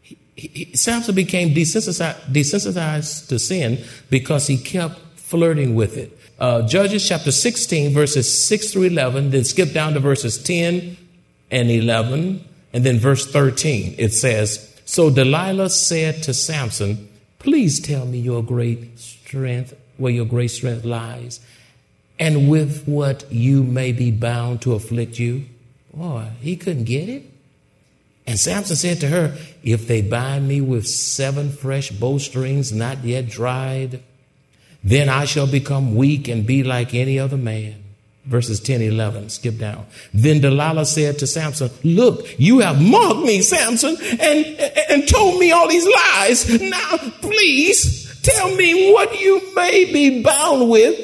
He, 0.00 0.18
he, 0.34 0.76
Samson 0.76 1.14
became 1.14 1.54
desensitized, 1.54 2.32
desensitized, 2.32 3.28
to 3.28 3.38
sin 3.38 3.84
because 4.10 4.48
he 4.48 4.56
kept 4.56 4.98
flirting 5.16 5.74
with 5.76 5.96
it. 5.96 6.18
Uh, 6.42 6.66
Judges 6.66 7.08
chapter 7.08 7.30
16, 7.30 7.94
verses 7.94 8.46
6 8.48 8.72
through 8.72 8.82
11, 8.82 9.30
then 9.30 9.44
skip 9.44 9.72
down 9.72 9.92
to 9.94 10.00
verses 10.00 10.42
10 10.42 10.96
and 11.52 11.70
11, 11.70 12.44
and 12.72 12.84
then 12.84 12.98
verse 12.98 13.30
13. 13.30 13.94
It 13.96 14.12
says, 14.12 14.76
so 14.84 15.08
Delilah 15.08 15.70
said 15.70 16.24
to 16.24 16.34
Samson, 16.34 17.08
Please 17.38 17.78
tell 17.78 18.06
me 18.06 18.18
your 18.18 18.42
great 18.42 18.98
strength, 18.98 19.72
where 19.98 20.12
your 20.12 20.24
great 20.24 20.48
strength 20.48 20.84
lies, 20.84 21.38
and 22.18 22.50
with 22.50 22.88
what 22.88 23.30
you 23.30 23.62
may 23.62 23.92
be 23.92 24.10
bound 24.10 24.62
to 24.62 24.74
afflict 24.74 25.20
you. 25.20 25.44
Boy, 25.94 26.26
he 26.40 26.56
couldn't 26.56 26.86
get 26.86 27.08
it. 27.08 27.22
And 28.26 28.36
Samson 28.36 28.74
said 28.74 28.98
to 29.02 29.06
her, 29.06 29.36
If 29.62 29.86
they 29.86 30.02
bind 30.02 30.48
me 30.48 30.60
with 30.60 30.88
seven 30.88 31.50
fresh 31.50 31.92
bowstrings 31.92 32.72
not 32.72 33.04
yet 33.04 33.28
dried, 33.28 34.02
then 34.84 35.08
I 35.08 35.24
shall 35.24 35.46
become 35.46 35.94
weak 35.94 36.28
and 36.28 36.46
be 36.46 36.62
like 36.62 36.94
any 36.94 37.18
other 37.18 37.36
man. 37.36 37.76
Verses 38.24 38.60
10 38.60 38.82
11 38.82 39.30
skip 39.30 39.58
down. 39.58 39.84
Then 40.14 40.40
delilah 40.40 40.86
said 40.86 41.18
to 41.18 41.26
samson 41.26 41.70
look 41.82 42.24
you 42.38 42.60
have 42.60 42.80
mocked 42.80 43.26
me 43.26 43.42
samson 43.42 43.96
and 44.00 44.46
and 44.90 45.08
told 45.08 45.40
me 45.40 45.50
all 45.50 45.68
these 45.68 45.86
lies. 45.86 46.60
Now 46.60 46.98
please 47.20 48.22
tell 48.22 48.54
me 48.54 48.92
what 48.92 49.20
you 49.20 49.54
may 49.56 49.92
be 49.92 50.22
bound 50.22 50.70
with. 50.70 51.00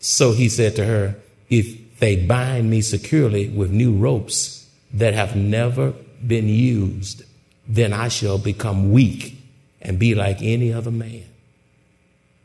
So 0.00 0.32
he 0.32 0.48
said 0.48 0.74
to 0.76 0.84
her 0.84 1.14
if 1.50 1.98
they 2.00 2.16
bind 2.16 2.68
me 2.68 2.80
securely 2.80 3.48
with 3.48 3.70
new 3.70 3.94
ropes 3.94 4.68
that 4.92 5.14
have 5.14 5.36
never 5.36 5.92
been 6.26 6.48
used 6.48 7.22
then 7.66 7.92
i 7.92 8.08
shall 8.08 8.38
become 8.38 8.90
weak 8.92 9.36
and 9.82 9.98
be 9.98 10.14
like 10.14 10.38
any 10.40 10.72
other 10.72 10.90
man 10.90 11.24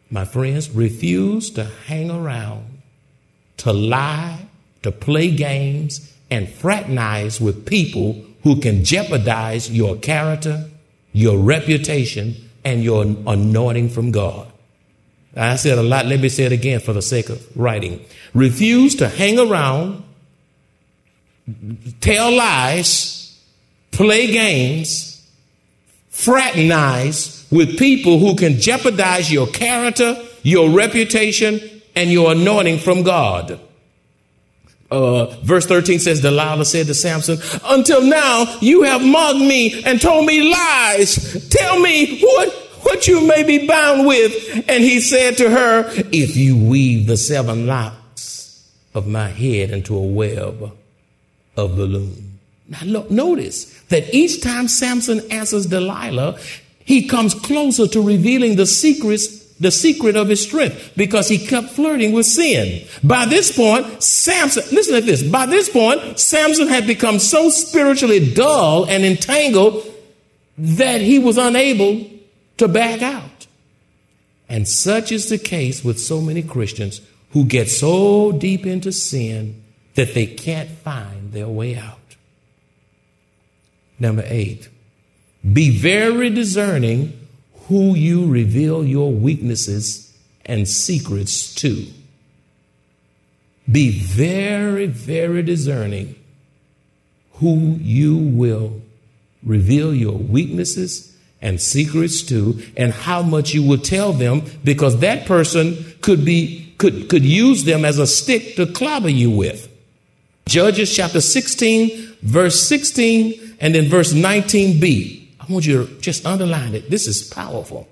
my 0.10 0.26
friends 0.26 0.70
refuse 0.72 1.50
to 1.52 1.66
hang 1.66 2.10
around 2.10 2.80
to 3.60 3.74
lie, 3.74 4.48
to 4.84 4.92
play 4.92 5.32
games, 5.32 6.14
and 6.32 6.48
fraternize 6.50 7.40
with 7.40 7.66
people 7.66 8.26
who 8.44 8.60
can 8.60 8.84
jeopardize 8.84 9.70
your 9.70 9.98
character, 9.98 10.70
your 11.12 11.38
reputation, 11.38 12.36
and 12.64 12.84
your 12.84 13.04
anointing 13.04 13.90
from 13.90 14.12
God. 14.12 14.48
I 15.36 15.56
said 15.58 15.78
a 15.78 15.84
lot. 15.84 16.06
Let 16.06 16.20
me 16.20 16.30
say 16.30 16.46
it 16.46 16.52
again 16.52 16.80
for 16.80 16.94
the 16.94 17.02
sake 17.02 17.30
of 17.30 17.46
writing. 17.58 18.04
Refuse 18.34 18.96
to 18.96 19.10
hang 19.10 19.40
around, 19.40 20.04
tell 22.02 22.32
lies, 22.32 23.38
play 23.92 24.28
games, 24.32 25.09
fraternize 26.20 27.48
with 27.50 27.80
people 27.80 28.20
who 28.20 28.36
can 28.36 28.60
jeopardize 28.60 29.32
your 29.32 29.48
character, 29.48 30.22
your 30.44 30.70
reputation, 30.70 31.62
and 31.96 32.12
your 32.12 32.34
anointing 32.34 32.80
from 32.80 33.04
God. 33.04 33.60
Uh, 34.92 35.28
verse 35.44 35.66
13 35.66 36.00
says, 36.00 36.22
Delilah 36.22 36.66
said 36.66 36.88
to 36.88 36.94
Samson, 36.94 37.38
Until 37.64 38.04
now 38.04 38.58
you 38.60 38.84
have 38.84 39.02
mocked 39.02 39.40
me 39.40 39.82
and 39.84 40.02
told 40.02 40.26
me 40.26 40.52
lies. 40.52 41.48
Tell 41.50 41.80
me 41.80 42.20
what, 42.20 42.50
what 42.82 43.08
you 43.08 43.26
may 43.26 43.44
be 43.44 43.66
bound 43.66 44.06
with. 44.06 44.66
And 44.68 44.84
he 44.84 45.00
said 45.00 45.38
to 45.38 45.50
her, 45.50 45.86
If 46.12 46.36
you 46.36 46.58
weave 46.58 47.08
the 47.08 47.18
seven 47.18 47.66
locks 47.66 48.70
of 48.94 49.08
my 49.08 49.30
head 49.30 49.70
into 49.70 49.96
a 49.96 50.02
web 50.02 50.76
of 51.56 51.76
the 51.76 51.86
loom. 51.86 52.40
Now 52.68 52.84
look, 52.84 53.12
notice 53.12 53.79
that 53.90 54.14
each 54.14 54.42
time 54.42 54.68
Samson 54.68 55.20
answers 55.32 55.66
Delilah, 55.66 56.40
he 56.86 57.08
comes 57.08 57.34
closer 57.34 57.88
to 57.88 58.02
revealing 58.02 58.56
the 58.56 58.66
secrets 58.66 59.40
the 59.60 59.72
secret 59.72 60.16
of 60.16 60.30
his 60.30 60.42
strength 60.42 60.94
because 60.96 61.28
he 61.28 61.38
kept 61.38 61.72
flirting 61.72 62.14
with 62.14 62.26
sin. 62.26 62.88
By 63.04 63.26
this 63.26 63.56
point, 63.56 64.02
Samson, 64.02 64.64
listen 64.72 64.96
to 64.96 65.02
this. 65.02 65.22
By 65.22 65.46
this 65.46 65.70
point, 65.70 66.18
Samson 66.18 66.70
had 66.70 66.88
become 66.88 67.20
so 67.20 67.50
spiritually 67.50 68.34
dull 68.34 68.86
and 68.86 69.04
entangled 69.04 69.86
that 70.58 71.02
he 71.02 71.20
was 71.20 71.38
unable 71.38 72.10
to 72.58 72.68
back 72.68 73.02
out. 73.02 73.48
And 74.48 74.68
such 74.68 75.12
is 75.12 75.30
the 75.30 75.38
case 75.38 75.84
with 75.84 76.00
so 76.00 76.22
many 76.22 76.42
Christians 76.42 77.02
who 77.32 77.46
get 77.46 77.70
so 77.70 78.32
deep 78.32 78.66
into 78.66 78.92
sin 78.92 79.62
that 79.96 80.14
they 80.14 80.26
can't 80.26 80.70
find 80.70 81.32
their 81.34 81.48
way 81.48 81.76
out. 81.76 81.99
Number 84.00 84.24
eight, 84.26 84.70
be 85.54 85.70
very 85.78 86.30
discerning 86.30 87.28
who 87.68 87.96
you 87.96 88.28
reveal 88.28 88.84
your 88.84 89.12
weaknesses 89.12 90.18
and 90.46 90.68
secrets 90.68 91.54
to. 91.56 91.86
Be 93.72 93.92
very, 93.92 94.88
very 94.88 95.44
discerning 95.44 96.16
who 97.34 97.78
you 97.80 98.18
will 98.18 98.82
reveal 99.44 99.94
your 99.94 100.18
weaknesses 100.18 101.16
and 101.42 101.62
secrets 101.62 102.22
to 102.24 102.62
and 102.76 102.92
how 102.92 103.22
much 103.22 103.54
you 103.54 103.64
will 103.64 103.78
tell 103.78 104.12
them 104.12 104.42
because 104.64 105.00
that 105.00 105.26
person 105.26 105.78
could 106.02 106.26
be 106.26 106.74
could 106.78 107.10
could 107.10 107.24
use 107.24 107.64
them 107.64 107.86
as 107.86 108.00
a 108.00 108.08
stick 108.08 108.56
to 108.56 108.66
clobber 108.66 109.10
you 109.10 109.32
with. 109.32 109.72
Judges 110.48 110.94
chapter 110.94 111.22
16 111.22 112.18
verse 112.22 112.68
16 112.68 113.49
and 113.60 113.76
then 113.76 113.86
verse 113.86 114.14
19b. 114.14 115.28
I 115.40 115.52
want 115.52 115.66
you 115.66 115.86
to 115.86 116.00
just 116.00 116.26
underline 116.26 116.76
it. 116.76 116.90
This 116.90 117.08
is 117.08 117.24
powerful. 117.24 117.88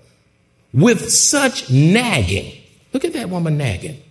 With 0.74 1.12
such 1.12 1.70
nagging, 1.72 2.54
look 2.94 3.06
at 3.06 3.14
that 3.14 3.30
woman 3.30 3.58
nagging. 3.58 4.02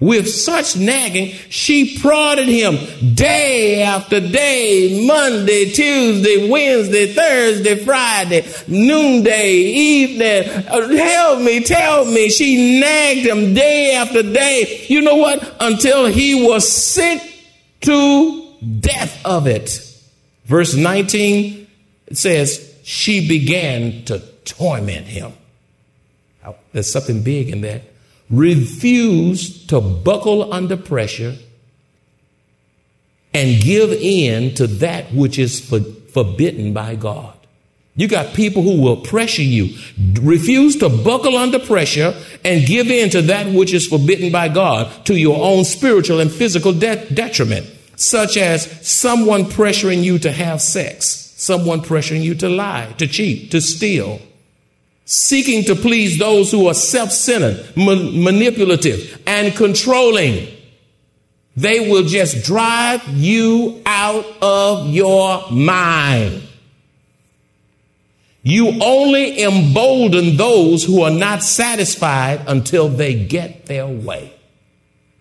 With 0.00 0.30
such 0.30 0.76
nagging, 0.76 1.32
she 1.48 1.98
prodded 1.98 2.46
him 2.46 2.76
day 3.14 3.82
after 3.82 4.20
day, 4.20 5.04
Monday, 5.04 5.72
Tuesday, 5.72 6.48
Wednesday, 6.48 7.12
Thursday, 7.12 7.84
Friday, 7.84 8.48
noonday, 8.68 9.54
evening. 9.54 10.48
Uh, 10.68 10.88
help 10.88 11.40
me, 11.40 11.64
tell 11.64 12.04
me. 12.04 12.28
She 12.28 12.78
nagged 12.80 13.26
him 13.26 13.54
day 13.54 13.96
after 13.96 14.22
day. 14.22 14.86
You 14.88 15.00
know 15.00 15.16
what? 15.16 15.56
Until 15.58 16.06
he 16.06 16.46
was 16.46 16.70
sick 16.70 17.20
to 17.80 18.54
death 18.78 19.20
of 19.26 19.48
it. 19.48 19.87
Verse 20.48 20.74
19 20.74 21.66
it 22.08 22.16
says, 22.16 22.74
she 22.82 23.28
began 23.28 24.04
to 24.06 24.20
torment 24.44 25.06
him. 25.06 25.32
There's 26.72 26.90
something 26.90 27.22
big 27.22 27.50
in 27.50 27.60
that. 27.60 27.82
Refused 28.30 29.68
to 29.68 29.80
buckle 29.80 30.52
under 30.52 30.76
pressure 30.76 31.36
and 33.34 33.62
give 33.62 33.92
in 33.92 34.54
to 34.54 34.66
that 34.66 35.12
which 35.12 35.38
is 35.38 35.60
for, 35.60 35.80
forbidden 35.80 36.72
by 36.72 36.94
God. 36.94 37.34
You 37.94 38.06
got 38.08 38.32
people 38.32 38.62
who 38.62 38.80
will 38.80 38.96
pressure 38.96 39.42
you. 39.42 39.76
Refuse 40.20 40.76
to 40.76 40.88
buckle 40.88 41.36
under 41.36 41.58
pressure 41.58 42.14
and 42.44 42.64
give 42.64 42.90
in 42.90 43.10
to 43.10 43.22
that 43.22 43.52
which 43.52 43.74
is 43.74 43.86
forbidden 43.86 44.30
by 44.30 44.48
God 44.48 45.04
to 45.06 45.18
your 45.18 45.42
own 45.44 45.64
spiritual 45.64 46.20
and 46.20 46.30
physical 46.30 46.72
de- 46.72 47.10
detriment, 47.12 47.66
such 48.00 48.36
as 48.36 48.86
someone 48.86 49.44
pressuring 49.44 50.02
you 50.02 50.18
to 50.18 50.32
have 50.32 50.62
sex 50.62 51.28
someone 51.38 51.80
pressuring 51.80 52.22
you 52.22 52.34
to 52.34 52.48
lie, 52.48 52.92
to 52.98 53.06
cheat, 53.06 53.52
to 53.52 53.60
steal, 53.60 54.20
seeking 55.04 55.64
to 55.64 55.74
please 55.76 56.18
those 56.18 56.50
who 56.50 56.66
are 56.66 56.74
self 56.74 57.12
centered, 57.12 57.76
ma- 57.76 57.94
manipulative, 57.94 59.22
and 59.26 59.54
controlling. 59.54 60.48
They 61.56 61.90
will 61.90 62.04
just 62.04 62.44
drive 62.44 63.06
you 63.08 63.82
out 63.86 64.24
of 64.42 64.88
your 64.88 65.50
mind. 65.50 66.42
You 68.42 68.78
only 68.80 69.42
embolden 69.42 70.36
those 70.36 70.84
who 70.84 71.02
are 71.02 71.10
not 71.10 71.42
satisfied 71.42 72.42
until 72.46 72.88
they 72.88 73.14
get 73.26 73.66
their 73.66 73.86
way. 73.86 74.32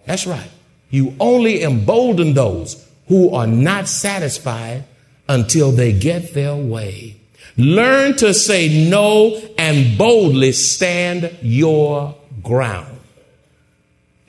That's 0.06 0.28
right. 0.28 0.50
You 0.89 1.15
only 1.19 1.63
embolden 1.63 2.34
those 2.34 2.88
who 3.08 3.34
are 3.34 3.47
not 3.47 3.88
satisfied 3.88 4.86
until 5.28 5.71
they 5.71 5.91
get 5.93 6.34
their 6.34 6.56
way. 6.56 7.17
Learn 7.58 8.15
to 8.17 8.34
say 8.34 8.89
no 8.89 9.41
and 9.58 9.97
boldly 9.97 10.52
stand 10.52 11.36
your 11.41 12.15
ground. 12.43 13.00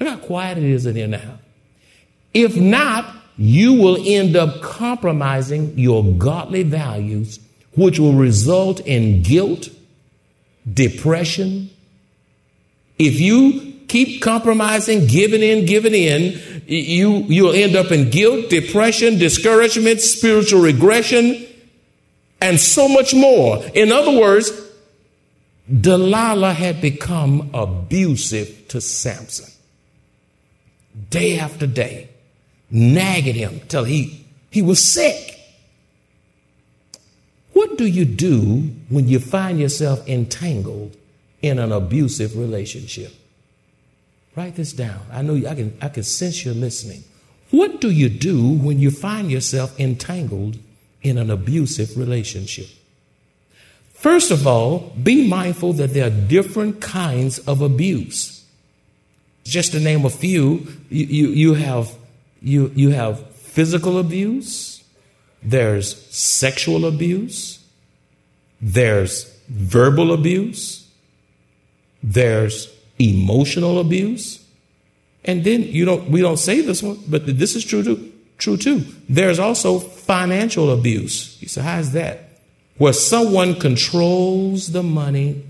Look 0.00 0.08
how 0.08 0.16
quiet 0.16 0.58
it 0.58 0.64
is 0.64 0.86
in 0.86 0.96
here 0.96 1.08
now. 1.08 1.38
If 2.32 2.56
not, 2.56 3.14
you 3.36 3.74
will 3.74 3.98
end 4.04 4.36
up 4.36 4.60
compromising 4.62 5.78
your 5.78 6.04
godly 6.04 6.62
values, 6.62 7.38
which 7.76 7.98
will 7.98 8.14
result 8.14 8.80
in 8.80 9.22
guilt, 9.22 9.68
depression. 10.72 11.70
If 12.98 13.20
you 13.20 13.67
keep 13.88 14.22
compromising, 14.22 15.06
giving 15.06 15.42
in, 15.42 15.66
giving 15.66 15.94
in, 15.94 16.62
you, 16.66 17.24
you'll 17.28 17.54
end 17.54 17.74
up 17.74 17.90
in 17.90 18.10
guilt, 18.10 18.50
depression, 18.50 19.18
discouragement, 19.18 20.00
spiritual 20.00 20.60
regression, 20.60 21.46
and 22.40 22.60
so 22.60 22.88
much 22.88 23.14
more. 23.14 23.64
In 23.74 23.90
other 23.90 24.18
words, 24.18 24.52
Delilah 25.68 26.52
had 26.52 26.80
become 26.80 27.50
abusive 27.52 28.68
to 28.68 28.80
Samson. 28.80 29.50
Day 31.10 31.38
after 31.38 31.66
day, 31.66 32.08
nagging 32.70 33.34
him 33.34 33.60
till 33.68 33.84
he, 33.84 34.26
he 34.50 34.62
was 34.62 34.84
sick. 34.84 35.36
What 37.52 37.76
do 37.76 37.86
you 37.86 38.04
do 38.04 38.70
when 38.88 39.08
you 39.08 39.18
find 39.18 39.58
yourself 39.58 40.06
entangled 40.06 40.96
in 41.42 41.58
an 41.58 41.72
abusive 41.72 42.36
relationship? 42.36 43.12
Write 44.38 44.54
this 44.54 44.72
down. 44.72 45.00
I 45.12 45.22
know 45.22 45.34
you, 45.34 45.48
I 45.48 45.56
can, 45.56 45.76
I 45.82 45.88
can 45.88 46.04
sense 46.04 46.44
you're 46.44 46.54
listening. 46.54 47.02
What 47.50 47.80
do 47.80 47.90
you 47.90 48.08
do 48.08 48.48
when 48.50 48.78
you 48.78 48.92
find 48.92 49.32
yourself 49.32 49.76
entangled 49.80 50.58
in 51.02 51.18
an 51.18 51.28
abusive 51.28 51.98
relationship? 51.98 52.68
First 53.94 54.30
of 54.30 54.46
all, 54.46 54.92
be 55.02 55.26
mindful 55.26 55.72
that 55.72 55.92
there 55.92 56.06
are 56.06 56.10
different 56.10 56.80
kinds 56.80 57.40
of 57.40 57.62
abuse. 57.62 58.46
Just 59.42 59.72
to 59.72 59.80
name 59.80 60.04
a 60.04 60.08
few, 60.08 60.68
you, 60.88 61.06
you, 61.06 61.28
you, 61.30 61.54
have, 61.54 61.92
you, 62.40 62.70
you 62.76 62.90
have 62.90 63.28
physical 63.34 63.98
abuse, 63.98 64.84
there's 65.42 65.96
sexual 66.14 66.86
abuse, 66.86 67.58
there's 68.60 69.36
verbal 69.48 70.12
abuse, 70.12 70.88
there's 72.04 72.72
emotional 72.98 73.78
abuse. 73.78 74.44
And 75.24 75.44
then 75.44 75.62
you 75.62 75.84
don't, 75.84 76.10
we 76.10 76.20
don't 76.20 76.38
say 76.38 76.60
this 76.60 76.82
one, 76.82 76.98
but 77.08 77.26
this 77.26 77.54
is 77.54 77.64
true 77.64 77.82
too. 77.82 78.12
True 78.38 78.56
too. 78.56 78.84
There's 79.08 79.38
also 79.38 79.78
financial 79.78 80.70
abuse. 80.70 81.40
You 81.42 81.48
say, 81.48 81.60
how 81.62 81.78
is 81.78 81.92
that? 81.92 82.30
Where 82.78 82.92
someone 82.92 83.58
controls 83.58 84.72
the 84.72 84.82
money 84.82 85.44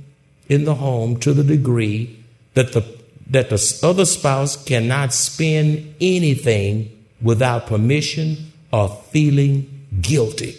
in 0.48 0.64
the 0.64 0.74
home 0.74 1.18
to 1.20 1.32
the 1.34 1.44
degree 1.44 2.18
that 2.54 2.72
the, 2.72 2.82
that 3.30 3.50
the 3.50 3.80
other 3.82 4.06
spouse 4.06 4.62
cannot 4.64 5.12
spend 5.12 5.94
anything 6.00 6.90
without 7.20 7.66
permission 7.66 8.52
or 8.72 8.88
feeling 9.10 9.86
guilty. 10.00 10.56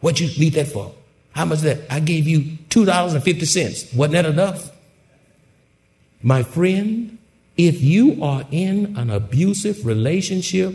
What'd 0.00 0.20
you 0.20 0.38
need 0.38 0.54
that 0.54 0.68
for? 0.68 0.92
How 1.32 1.44
much 1.44 1.60
that? 1.60 1.80
I 1.88 2.00
gave 2.00 2.26
you 2.26 2.58
$2.50. 2.70 3.94
Wasn't 3.94 4.12
that 4.12 4.26
enough? 4.26 4.70
My 6.22 6.42
friend, 6.42 7.18
if 7.56 7.80
you 7.80 8.22
are 8.22 8.44
in 8.50 8.96
an 8.96 9.10
abusive 9.10 9.86
relationship, 9.86 10.74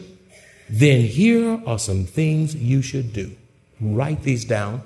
then 0.70 1.02
here 1.02 1.62
are 1.66 1.80
some 1.80 2.06
things 2.06 2.56
you 2.56 2.82
should 2.82 3.14
do. 3.14 3.36
Write 3.80 4.24
these 4.24 4.46
down 4.46 4.82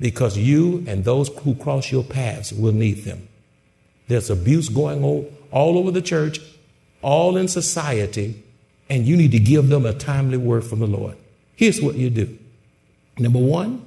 because 0.00 0.36
you 0.36 0.84
and 0.88 1.04
those 1.04 1.28
who 1.28 1.54
cross 1.54 1.92
your 1.92 2.02
paths 2.02 2.52
will 2.52 2.72
need 2.72 3.04
them. 3.04 3.28
There's 4.08 4.30
abuse 4.30 4.68
going 4.68 5.04
on 5.04 5.26
all 5.50 5.78
over 5.78 5.90
the 5.90 6.02
church, 6.02 6.40
all 7.02 7.36
in 7.36 7.46
society, 7.46 8.42
and 8.90 9.06
you 9.06 9.16
need 9.16 9.32
to 9.32 9.38
give 9.38 9.68
them 9.68 9.86
a 9.86 9.92
timely 9.92 10.38
word 10.38 10.64
from 10.64 10.80
the 10.80 10.86
Lord. 10.86 11.16
Here's 11.54 11.80
what 11.80 11.94
you 11.94 12.10
do. 12.10 12.36
Number 13.18 13.38
one, 13.38 13.84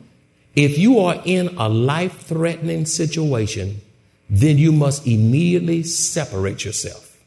if 0.56 0.78
you 0.78 1.00
are 1.00 1.22
in 1.26 1.50
a 1.58 1.68
life 1.68 2.22
threatening 2.22 2.86
situation, 2.86 3.82
then 4.30 4.58
you 4.58 4.72
must 4.72 5.06
immediately 5.06 5.84
separate 5.84 6.66
yourself. 6.66 7.18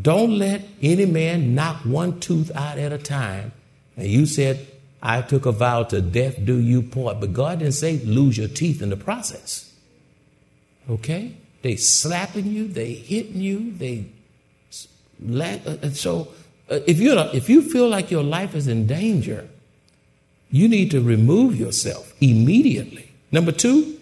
Don't 0.00 0.38
let 0.38 0.62
any 0.80 1.06
man 1.06 1.54
knock 1.54 1.84
one 1.84 2.20
tooth 2.20 2.50
out 2.54 2.78
at 2.78 2.92
a 2.92 2.98
time. 2.98 3.52
And 3.96 4.06
you 4.06 4.24
said, 4.26 4.66
I 5.02 5.20
took 5.20 5.44
a 5.44 5.52
vow 5.52 5.82
to 5.84 6.00
death 6.00 6.36
do 6.44 6.58
you 6.58 6.82
part, 6.82 7.20
but 7.20 7.32
God 7.32 7.58
didn't 7.58 7.74
say 7.74 7.98
lose 7.98 8.38
your 8.38 8.48
teeth 8.48 8.80
in 8.80 8.90
the 8.90 8.96
process. 8.96 9.72
Okay? 10.88 11.36
They 11.62 11.76
slapping 11.76 12.46
you, 12.46 12.68
they 12.68 12.94
hitting 12.94 13.40
you, 13.40 13.72
they 13.72 14.06
uh, 15.24 15.90
so 15.90 16.28
uh, 16.68 16.80
if 16.86 16.98
you 16.98 17.16
if 17.32 17.48
you 17.48 17.62
feel 17.62 17.88
like 17.88 18.10
your 18.10 18.24
life 18.24 18.54
is 18.54 18.66
in 18.66 18.86
danger, 18.86 19.48
you 20.50 20.68
need 20.68 20.90
to 20.90 21.00
remove 21.00 21.58
yourself 21.58 22.12
immediately. 22.20 23.10
Number 23.30 23.52
two, 23.52 23.98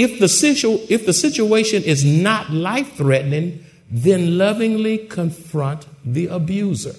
if 0.00 0.18
the 0.18 0.28
situ- 0.28 0.80
if 0.88 1.04
the 1.04 1.12
situation 1.12 1.82
is 1.82 2.04
not 2.04 2.50
life 2.50 2.96
threatening, 2.96 3.64
then 3.90 4.38
lovingly 4.38 4.96
confront 4.98 5.86
the 6.04 6.26
abuser. 6.28 6.94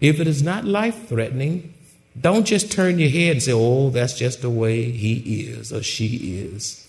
If 0.00 0.18
it 0.18 0.26
is 0.26 0.42
not 0.42 0.64
life 0.64 1.08
threatening, 1.08 1.74
don't 2.20 2.46
just 2.46 2.72
turn 2.72 2.98
your 2.98 3.10
head 3.10 3.32
and 3.32 3.42
say, 3.42 3.52
oh, 3.52 3.90
that's 3.90 4.18
just 4.18 4.42
the 4.42 4.50
way 4.50 4.90
he 4.90 5.42
is 5.42 5.72
or 5.72 5.82
she 5.82 6.40
is. 6.40 6.87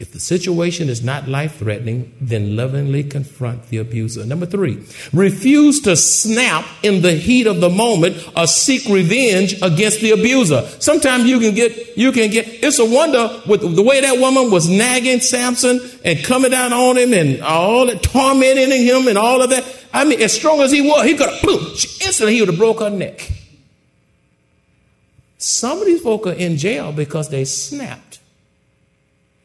If 0.00 0.12
the 0.12 0.18
situation 0.18 0.88
is 0.88 1.04
not 1.04 1.28
life 1.28 1.58
threatening, 1.58 2.14
then 2.22 2.56
lovingly 2.56 3.04
confront 3.04 3.68
the 3.68 3.76
abuser. 3.76 4.24
Number 4.24 4.46
three, 4.46 4.82
refuse 5.12 5.80
to 5.82 5.94
snap 5.94 6.64
in 6.82 7.02
the 7.02 7.12
heat 7.12 7.46
of 7.46 7.60
the 7.60 7.68
moment 7.68 8.16
or 8.34 8.46
seek 8.46 8.88
revenge 8.88 9.60
against 9.60 10.00
the 10.00 10.12
abuser. 10.12 10.66
Sometimes 10.78 11.26
you 11.26 11.38
can 11.38 11.54
get, 11.54 11.98
you 11.98 12.12
can 12.12 12.30
get, 12.30 12.46
it's 12.48 12.78
a 12.78 12.84
wonder 12.86 13.42
with 13.46 13.60
the 13.60 13.82
way 13.82 14.00
that 14.00 14.18
woman 14.18 14.50
was 14.50 14.70
nagging 14.70 15.20
Samson 15.20 15.78
and 16.02 16.24
coming 16.24 16.50
down 16.50 16.72
on 16.72 16.96
him 16.96 17.12
and 17.12 17.42
all 17.42 17.84
that 17.84 18.02
tormenting 18.02 18.70
him 18.70 19.06
and 19.06 19.18
all 19.18 19.42
of 19.42 19.50
that. 19.50 19.66
I 19.92 20.06
mean, 20.06 20.22
as 20.22 20.32
strong 20.32 20.62
as 20.62 20.72
he 20.72 20.80
was, 20.80 21.04
he 21.04 21.14
could 21.14 21.28
have, 21.28 21.42
boom, 21.42 21.60
instantly 22.00 22.36
he 22.36 22.40
would 22.40 22.48
have 22.48 22.58
broke 22.58 22.80
her 22.80 22.88
neck. 22.88 23.30
Some 25.36 25.78
of 25.78 25.84
these 25.84 26.00
folk 26.00 26.26
are 26.26 26.32
in 26.32 26.56
jail 26.56 26.90
because 26.90 27.28
they 27.28 27.44
snapped. 27.44 28.19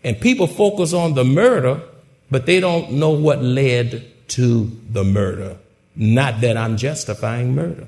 And 0.06 0.22
people 0.22 0.46
focus 0.46 0.94
on 0.94 1.16
the 1.16 1.26
murder, 1.26 1.82
but 2.30 2.46
they 2.46 2.60
don't 2.60 2.92
know 2.94 3.10
what 3.10 3.42
led 3.42 4.06
to 4.30 4.72
the 4.88 5.04
murder. 5.04 5.58
Not 5.96 6.42
that 6.42 6.58
I'm 6.58 6.78
justifying 6.78 7.56
murder. 7.56 7.88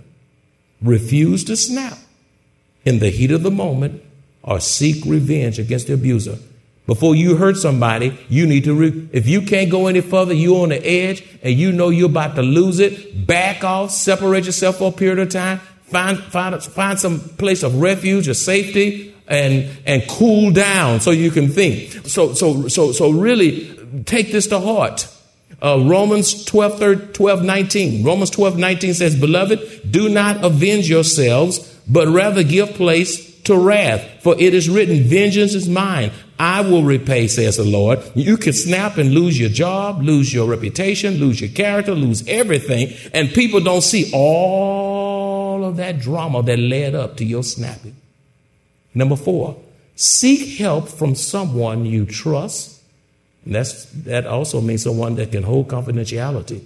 Refuse 0.81 1.43
to 1.43 1.55
snap 1.55 1.99
in 2.85 2.97
the 2.97 3.11
heat 3.11 3.29
of 3.29 3.43
the 3.43 3.51
moment 3.51 4.01
or 4.41 4.59
seek 4.59 5.05
revenge 5.05 5.59
against 5.59 5.87
the 5.87 5.93
abuser. 5.93 6.39
Before 6.87 7.15
you 7.15 7.35
hurt 7.35 7.57
somebody, 7.57 8.17
you 8.29 8.47
need 8.47 8.63
to, 8.63 8.73
re- 8.73 9.09
if 9.11 9.27
you 9.27 9.43
can't 9.43 9.69
go 9.69 9.85
any 9.85 10.01
further, 10.01 10.33
you're 10.33 10.63
on 10.63 10.69
the 10.69 10.83
edge 10.87 11.23
and 11.43 11.53
you 11.53 11.71
know 11.71 11.89
you're 11.89 12.09
about 12.09 12.35
to 12.35 12.41
lose 12.41 12.79
it, 12.79 13.27
back 13.27 13.63
off, 13.63 13.91
separate 13.91 14.45
yourself 14.45 14.77
for 14.77 14.89
a 14.89 14.91
period 14.91 15.19
of 15.19 15.29
time, 15.29 15.59
find, 15.83 16.17
find, 16.17 16.63
find 16.63 16.97
some 16.97 17.19
place 17.19 17.61
of 17.61 17.79
refuge 17.79 18.27
or 18.27 18.33
safety, 18.33 19.13
and 19.27 19.69
and 19.85 20.07
cool 20.07 20.51
down 20.51 21.01
so 21.01 21.11
you 21.11 21.31
can 21.31 21.49
think. 21.49 22.07
So 22.07 22.33
so 22.33 22.67
so 22.67 22.91
so 22.91 23.09
really 23.11 23.77
take 24.05 24.31
this 24.31 24.47
to 24.47 24.59
heart. 24.59 25.07
Uh, 25.59 25.83
Romans 25.87 26.45
12, 26.45 26.77
13, 26.77 27.13
12, 27.13 27.43
19. 27.43 28.05
Romans 28.05 28.29
12, 28.29 28.59
19 28.59 28.93
says, 28.93 29.19
Beloved, 29.19 29.91
do 29.91 30.07
not 30.07 30.43
avenge 30.43 30.87
yourselves, 30.87 31.59
but 31.87 32.07
rather 32.07 32.43
give 32.43 32.75
place 32.75 33.41
to 33.41 33.57
wrath. 33.57 34.21
For 34.21 34.35
it 34.37 34.53
is 34.53 34.69
written, 34.69 35.03
Vengeance 35.05 35.55
is 35.55 35.67
mine. 35.67 36.11
I 36.37 36.61
will 36.61 36.83
repay, 36.83 37.27
says 37.27 37.57
the 37.57 37.63
Lord. 37.63 37.99
You 38.13 38.37
can 38.37 38.53
snap 38.53 38.97
and 38.97 39.11
lose 39.11 39.39
your 39.39 39.49
job, 39.49 40.03
lose 40.03 40.31
your 40.31 40.47
reputation, 40.47 41.15
lose 41.15 41.41
your 41.41 41.49
character, 41.49 41.95
lose 41.95 42.27
everything. 42.27 42.93
And 43.13 43.29
people 43.29 43.59
don't 43.59 43.81
see 43.81 44.11
all 44.13 45.65
of 45.65 45.77
that 45.77 45.99
drama 45.99 46.43
that 46.43 46.59
led 46.59 46.93
up 46.93 47.17
to 47.17 47.25
your 47.25 47.41
snapping. 47.41 47.95
Number 48.97 49.15
four, 49.15 49.55
seek 49.95 50.57
help 50.57 50.89
from 50.89 51.13
someone 51.13 51.85
you 51.85 52.03
trust. 52.07 52.81
And 53.45 53.53
that's, 53.53 53.85
that 53.85 54.25
also 54.25 54.59
means 54.59 54.81
someone 54.81 55.15
that 55.17 55.31
can 55.31 55.43
hold 55.43 55.67
confidentiality 55.67 56.63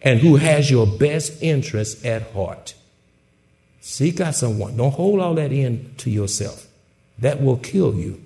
and 0.00 0.20
who 0.20 0.36
has 0.36 0.70
your 0.70 0.86
best 0.86 1.42
interests 1.42 2.04
at 2.04 2.30
heart. 2.30 2.74
Seek 3.80 4.20
out 4.20 4.36
someone. 4.36 4.76
Don't 4.76 4.92
hold 4.92 5.18
all 5.18 5.34
that 5.34 5.50
in 5.50 5.92
to 5.98 6.08
yourself. 6.08 6.68
That 7.18 7.42
will 7.42 7.56
kill 7.56 7.96
you. 7.96 8.22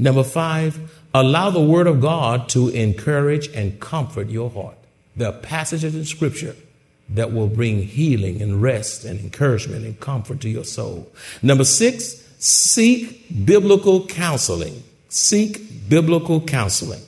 Number 0.00 0.24
five, 0.24 1.00
allow 1.14 1.50
the 1.50 1.62
word 1.62 1.86
of 1.86 2.00
God 2.00 2.48
to 2.50 2.70
encourage 2.70 3.46
and 3.54 3.78
comfort 3.78 4.28
your 4.30 4.50
heart. 4.50 4.76
Are 5.24 5.32
passages 5.32 5.94
in 5.94 6.04
scripture 6.04 6.56
that 7.10 7.32
will 7.32 7.48
bring 7.48 7.82
healing 7.82 8.42
and 8.42 8.60
rest 8.62 9.04
and 9.04 9.18
encouragement 9.20 9.84
and 9.84 9.98
comfort 9.98 10.40
to 10.40 10.48
your 10.48 10.64
soul. 10.64 11.10
Number 11.42 11.64
six, 11.64 12.22
seek 12.38 13.44
biblical 13.44 14.06
counseling. 14.06 14.82
Seek 15.08 15.88
biblical 15.88 16.40
counseling. 16.40 17.00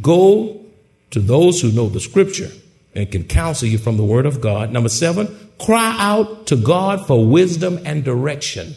Go 0.00 0.64
to 1.10 1.20
those 1.20 1.60
who 1.60 1.70
know 1.72 1.88
the 1.88 2.00
scripture 2.00 2.50
and 2.94 3.10
can 3.10 3.24
counsel 3.24 3.68
you 3.68 3.78
from 3.78 3.96
the 3.96 4.04
word 4.04 4.24
of 4.24 4.40
God. 4.40 4.70
Number 4.70 4.88
seven, 4.88 5.50
cry 5.58 5.94
out 5.98 6.46
to 6.46 6.56
God 6.56 7.06
for 7.06 7.26
wisdom 7.26 7.78
and 7.84 8.02
direction. 8.02 8.74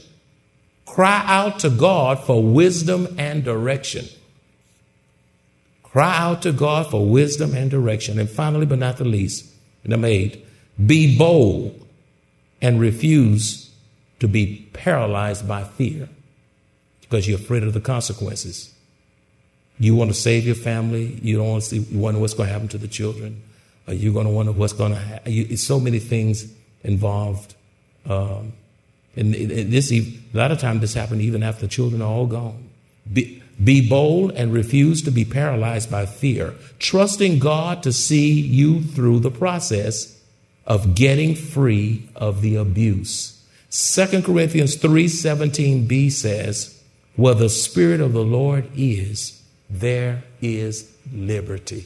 Cry 0.86 1.24
out 1.26 1.60
to 1.60 1.70
God 1.70 2.20
for 2.20 2.44
wisdom 2.44 3.16
and 3.18 3.44
direction. 3.44 4.06
Cry 5.98 6.16
out 6.16 6.44
to 6.44 6.52
God 6.52 6.92
for 6.92 7.04
wisdom 7.04 7.56
and 7.56 7.72
direction. 7.72 8.20
And 8.20 8.30
finally, 8.30 8.68
but 8.68 8.78
not 8.78 8.98
the 8.98 9.04
least, 9.04 9.52
number 9.84 10.06
eight, 10.06 10.46
be 10.86 11.18
bold 11.18 11.88
and 12.62 12.80
refuse 12.80 13.72
to 14.20 14.28
be 14.28 14.70
paralyzed 14.74 15.48
by 15.48 15.64
fear 15.64 16.08
because 17.02 17.28
you're 17.28 17.40
afraid 17.40 17.64
of 17.64 17.74
the 17.74 17.80
consequences. 17.80 18.72
You 19.80 19.96
want 19.96 20.12
to 20.12 20.14
save 20.14 20.46
your 20.46 20.54
family. 20.54 21.20
You 21.24 21.38
don't 21.38 21.50
want 21.50 21.64
to 21.64 21.70
see, 21.70 21.80
you 21.80 21.98
wonder 21.98 22.20
what's 22.20 22.36
going 22.36 22.46
to 22.46 22.54
happen 22.54 22.68
to 22.68 22.78
the 22.78 22.88
children. 22.88 23.42
Are 23.88 23.96
you 23.96 24.14
going 24.14 24.28
to 24.28 24.32
wonder 24.32 24.52
what's 24.52 24.74
going 24.74 24.92
to 24.92 25.00
happen? 25.00 25.34
It's 25.34 25.64
so 25.64 25.80
many 25.80 25.98
things 25.98 26.46
involved. 26.84 27.56
Um, 28.06 28.54
and, 29.16 29.34
and 29.34 29.74
this, 29.74 29.92
a 29.92 30.04
lot 30.34 30.52
of 30.52 30.60
times 30.60 30.82
this 30.82 30.94
happens 30.94 31.24
even 31.24 31.42
after 31.42 31.62
the 31.62 31.68
children 31.70 32.04
are 32.04 32.12
all 32.12 32.28
gone. 32.28 32.70
Be, 33.12 33.42
be 33.64 33.88
bold 33.88 34.32
and 34.32 34.54
refuse 34.54 35.02
to 35.02 35.12
be 35.12 35.26
paralyzed 35.26 35.90
by 35.90 36.06
fear, 36.06 36.54
trusting 36.80 37.40
God 37.40 37.82
to 37.84 37.92
see 37.92 38.32
you 38.40 38.82
through 38.82 39.20
the 39.20 39.32
process 39.32 40.20
of 40.66 40.96
getting 40.96 41.34
free 41.34 42.08
of 42.16 42.42
the 42.42 42.56
abuse. 42.56 43.42
2 43.70 44.24
Corinthians 44.24 44.76
3:17b 44.76 46.10
says, 46.10 46.76
"Where 47.16 47.34
the 47.34 47.50
spirit 47.50 48.00
of 48.00 48.14
the 48.14 48.24
Lord 48.24 48.66
is, 48.76 49.42
there 49.70 50.24
is 50.42 50.86
liberty." 51.12 51.86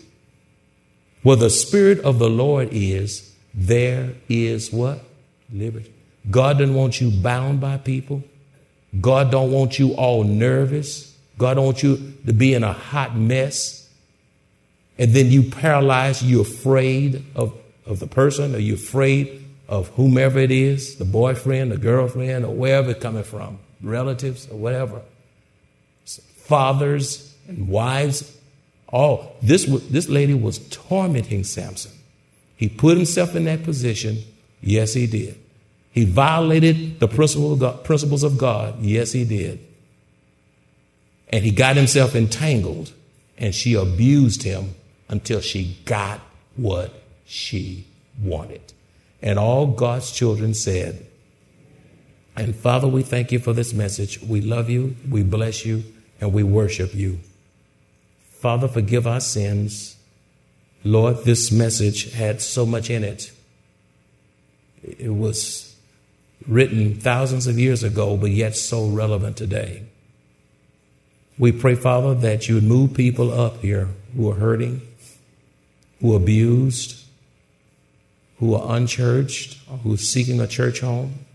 Where 1.24 1.38
the 1.38 1.50
spirit 1.50 2.00
of 2.00 2.18
the 2.18 2.30
Lord 2.30 2.70
is, 2.72 3.32
there 3.54 4.14
is 4.28 4.72
what? 4.74 5.04
Liberty. 5.54 5.92
God 6.30 6.58
doesn't 6.58 6.74
want 6.74 7.00
you 7.00 7.12
bound 7.12 7.60
by 7.62 7.78
people. 7.78 8.24
God 9.00 9.32
don't 9.32 9.52
want 9.52 9.78
you 9.80 9.92
all 9.94 10.24
nervous. 10.24 11.11
God 11.42 11.56
don't 11.56 11.66
want 11.66 11.84
you 11.84 12.14
to 12.26 12.34
be 12.34 12.54
in 12.54 12.64
a 12.64 12.72
hot 12.72 13.16
mess. 13.18 13.90
And 14.98 15.14
then 15.14 15.32
you 15.32 15.44
paralyzed, 15.44 16.22
you're 16.24 16.44
afraid 16.44 17.26
of, 17.36 17.54
of 17.86 18.00
the 18.00 18.08
person, 18.08 18.56
or 18.56 18.60
you're 18.60 18.76
afraid 18.76 19.44
of 19.68 19.90
whomever 19.90 20.40
it 20.40 20.52
is, 20.52 20.98
the 20.98 21.06
boyfriend, 21.06 21.72
the 21.72 21.78
girlfriend, 21.78 22.46
or 22.46 22.54
wherever 22.54 22.92
it's 22.92 23.02
coming 23.02 23.24
from, 23.24 23.58
relatives, 23.82 24.48
or 24.50 24.58
whatever. 24.58 25.02
Fathers 26.06 27.36
and 27.48 27.68
wives. 27.68 28.38
Oh, 28.94 29.32
this, 29.42 29.66
this 29.90 30.08
lady 30.10 30.34
was 30.34 30.60
tormenting 30.70 31.44
Samson. 31.44 31.94
He 32.56 32.70
put 32.70 32.98
himself 32.98 33.36
in 33.36 33.46
that 33.46 33.64
position. 33.64 34.20
Yes, 34.62 34.94
he 34.94 35.08
did. 35.08 35.40
He 35.92 36.06
violated 36.06 37.00
the 37.00 37.08
principles 37.08 38.24
of 38.24 38.38
God. 38.38 38.82
Yes, 38.82 39.14
he 39.14 39.26
did. 39.26 39.66
And 41.32 41.44
he 41.46 41.52
got 41.52 41.76
himself 41.76 42.16
entangled 42.16 42.94
and 43.38 43.56
she 43.56 43.74
abused 43.74 44.44
him 44.44 44.76
until 45.10 45.42
she 45.42 45.78
got 45.86 46.20
what 46.56 46.94
she 47.26 47.88
wanted. 48.22 48.74
And 49.22 49.40
all 49.40 49.68
God's 49.68 50.12
children 50.12 50.54
said, 50.54 51.06
and 52.36 52.56
Father, 52.56 52.88
we 52.88 53.04
thank 53.04 53.32
you 53.32 53.40
for 53.40 53.54
this 53.54 53.74
message. 53.74 54.22
We 54.22 54.42
love 54.42 54.70
you, 54.70 54.96
we 55.10 55.24
bless 55.24 55.66
you, 55.66 55.84
and 56.20 56.34
we 56.34 56.44
worship 56.44 56.94
you. 56.94 57.20
Father, 58.40 58.68
forgive 58.68 59.06
our 59.06 59.20
sins. 59.20 59.98
Lord, 60.84 61.26
this 61.26 61.52
message 61.52 62.12
had 62.14 62.42
so 62.42 62.66
much 62.66 62.90
in 62.90 63.04
it. 63.04 63.32
It 64.84 65.14
was 65.14 65.76
written 66.48 67.00
thousands 67.00 67.48
of 67.48 67.60
years 67.60 67.84
ago, 67.84 68.18
but 68.18 68.32
yet 68.32 68.56
so 68.56 68.88
relevant 68.88 69.38
today. 69.38 69.84
We 71.42 71.52
pray, 71.52 71.74
Father, 71.74 72.14
that 72.14 72.48
you 72.48 72.54
would 72.54 72.64
move 72.64 72.94
people 72.94 73.34
up 73.34 73.62
here 73.62 73.88
who 74.16 74.30
are 74.30 74.36
hurting, 74.36 74.80
who 76.00 76.14
are 76.14 76.18
abused, 76.18 77.04
who 78.38 78.54
are 78.54 78.76
unchurched, 78.76 79.58
who 79.82 79.96
are 79.96 79.98
seeking 79.98 80.40
a 80.40 80.46
church 80.46 80.82
home. 80.82 81.26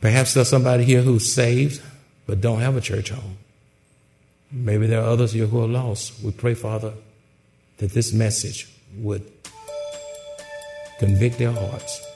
Perhaps 0.00 0.34
there's 0.34 0.48
somebody 0.48 0.84
here 0.84 1.02
who's 1.02 1.34
saved 1.34 1.82
but 2.28 2.40
don't 2.40 2.60
have 2.60 2.76
a 2.76 2.80
church 2.80 3.10
home. 3.10 3.38
Maybe 4.52 4.86
there 4.86 5.00
are 5.00 5.08
others 5.08 5.32
here 5.32 5.46
who 5.46 5.60
are 5.60 5.66
lost. 5.66 6.22
We 6.22 6.30
pray, 6.30 6.54
Father, 6.54 6.92
that 7.78 7.90
this 7.90 8.12
message 8.12 8.68
would 8.98 9.28
convict 11.00 11.38
their 11.38 11.50
hearts 11.50 12.06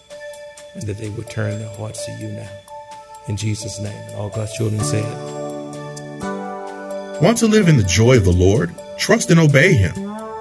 and 0.74 0.84
that 0.84 0.98
they 0.98 1.08
would 1.08 1.28
turn 1.28 1.58
their 1.58 1.74
hearts 1.74 2.06
to 2.06 2.12
you 2.12 2.28
now. 2.28 2.50
In 3.26 3.36
Jesus' 3.36 3.80
name. 3.80 4.16
All 4.16 4.28
God's 4.28 4.52
children 4.52 4.84
said. 4.84 5.41
Want 7.22 7.38
to 7.38 7.46
live 7.46 7.68
in 7.68 7.76
the 7.76 7.84
joy 7.84 8.16
of 8.16 8.24
the 8.24 8.32
Lord? 8.32 8.74
Trust 8.98 9.30
and 9.30 9.38
obey 9.38 9.74
Him. 9.74 9.94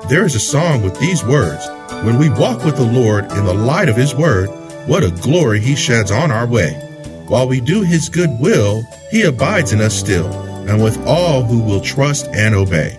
There 0.10 0.26
is 0.26 0.34
a 0.34 0.39
song 0.39 0.82
with 0.82 1.00
these 1.00 1.24
words 1.24 1.67
When 2.04 2.17
we 2.17 2.28
walk 2.28 2.65
with 2.65 2.76
the 2.76 2.91
Lord 2.91 3.26
in 3.34 3.46
the 3.46 3.54
light 3.54 3.88
of 3.88 3.96
His 3.96 4.15
word, 4.15 4.50
what 4.88 5.04
a 5.04 5.12
glory 5.12 5.60
He 5.60 5.76
sheds 5.76 6.10
on 6.10 6.32
our 6.32 6.48
way. 6.48 6.74
While 7.28 7.48
we 7.48 7.62
do 7.62 7.84
His 7.84 8.10
good 8.10 8.32
will, 8.39 8.82
He 9.12 9.22
abides 9.22 9.74
in 9.74 9.80
us 9.80 9.94
still, 9.94 10.26
and 10.67 10.84
with 10.84 10.98
all 11.06 11.44
who 11.44 11.62
will 11.62 11.82
trust 11.82 12.26
and 12.30 12.56
obey. 12.56 12.98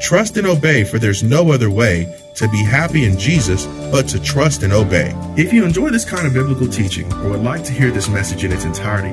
Trust 0.00 0.38
and 0.38 0.46
obey, 0.46 0.84
for 0.84 0.98
there's 0.98 1.22
no 1.22 1.52
other 1.52 1.68
way 1.68 2.18
to 2.36 2.48
be 2.48 2.64
happy 2.64 3.04
in 3.04 3.18
Jesus 3.18 3.66
but 3.92 4.08
to 4.08 4.18
trust 4.18 4.62
and 4.62 4.72
obey. 4.72 5.12
If 5.36 5.52
you 5.52 5.66
enjoy 5.66 5.90
this 5.90 6.06
kind 6.06 6.26
of 6.26 6.32
biblical 6.32 6.66
teaching 6.66 7.12
or 7.12 7.32
would 7.32 7.42
like 7.42 7.64
to 7.64 7.72
hear 7.72 7.90
this 7.90 8.08
message 8.08 8.42
in 8.44 8.52
its 8.52 8.64
entirety, 8.64 9.12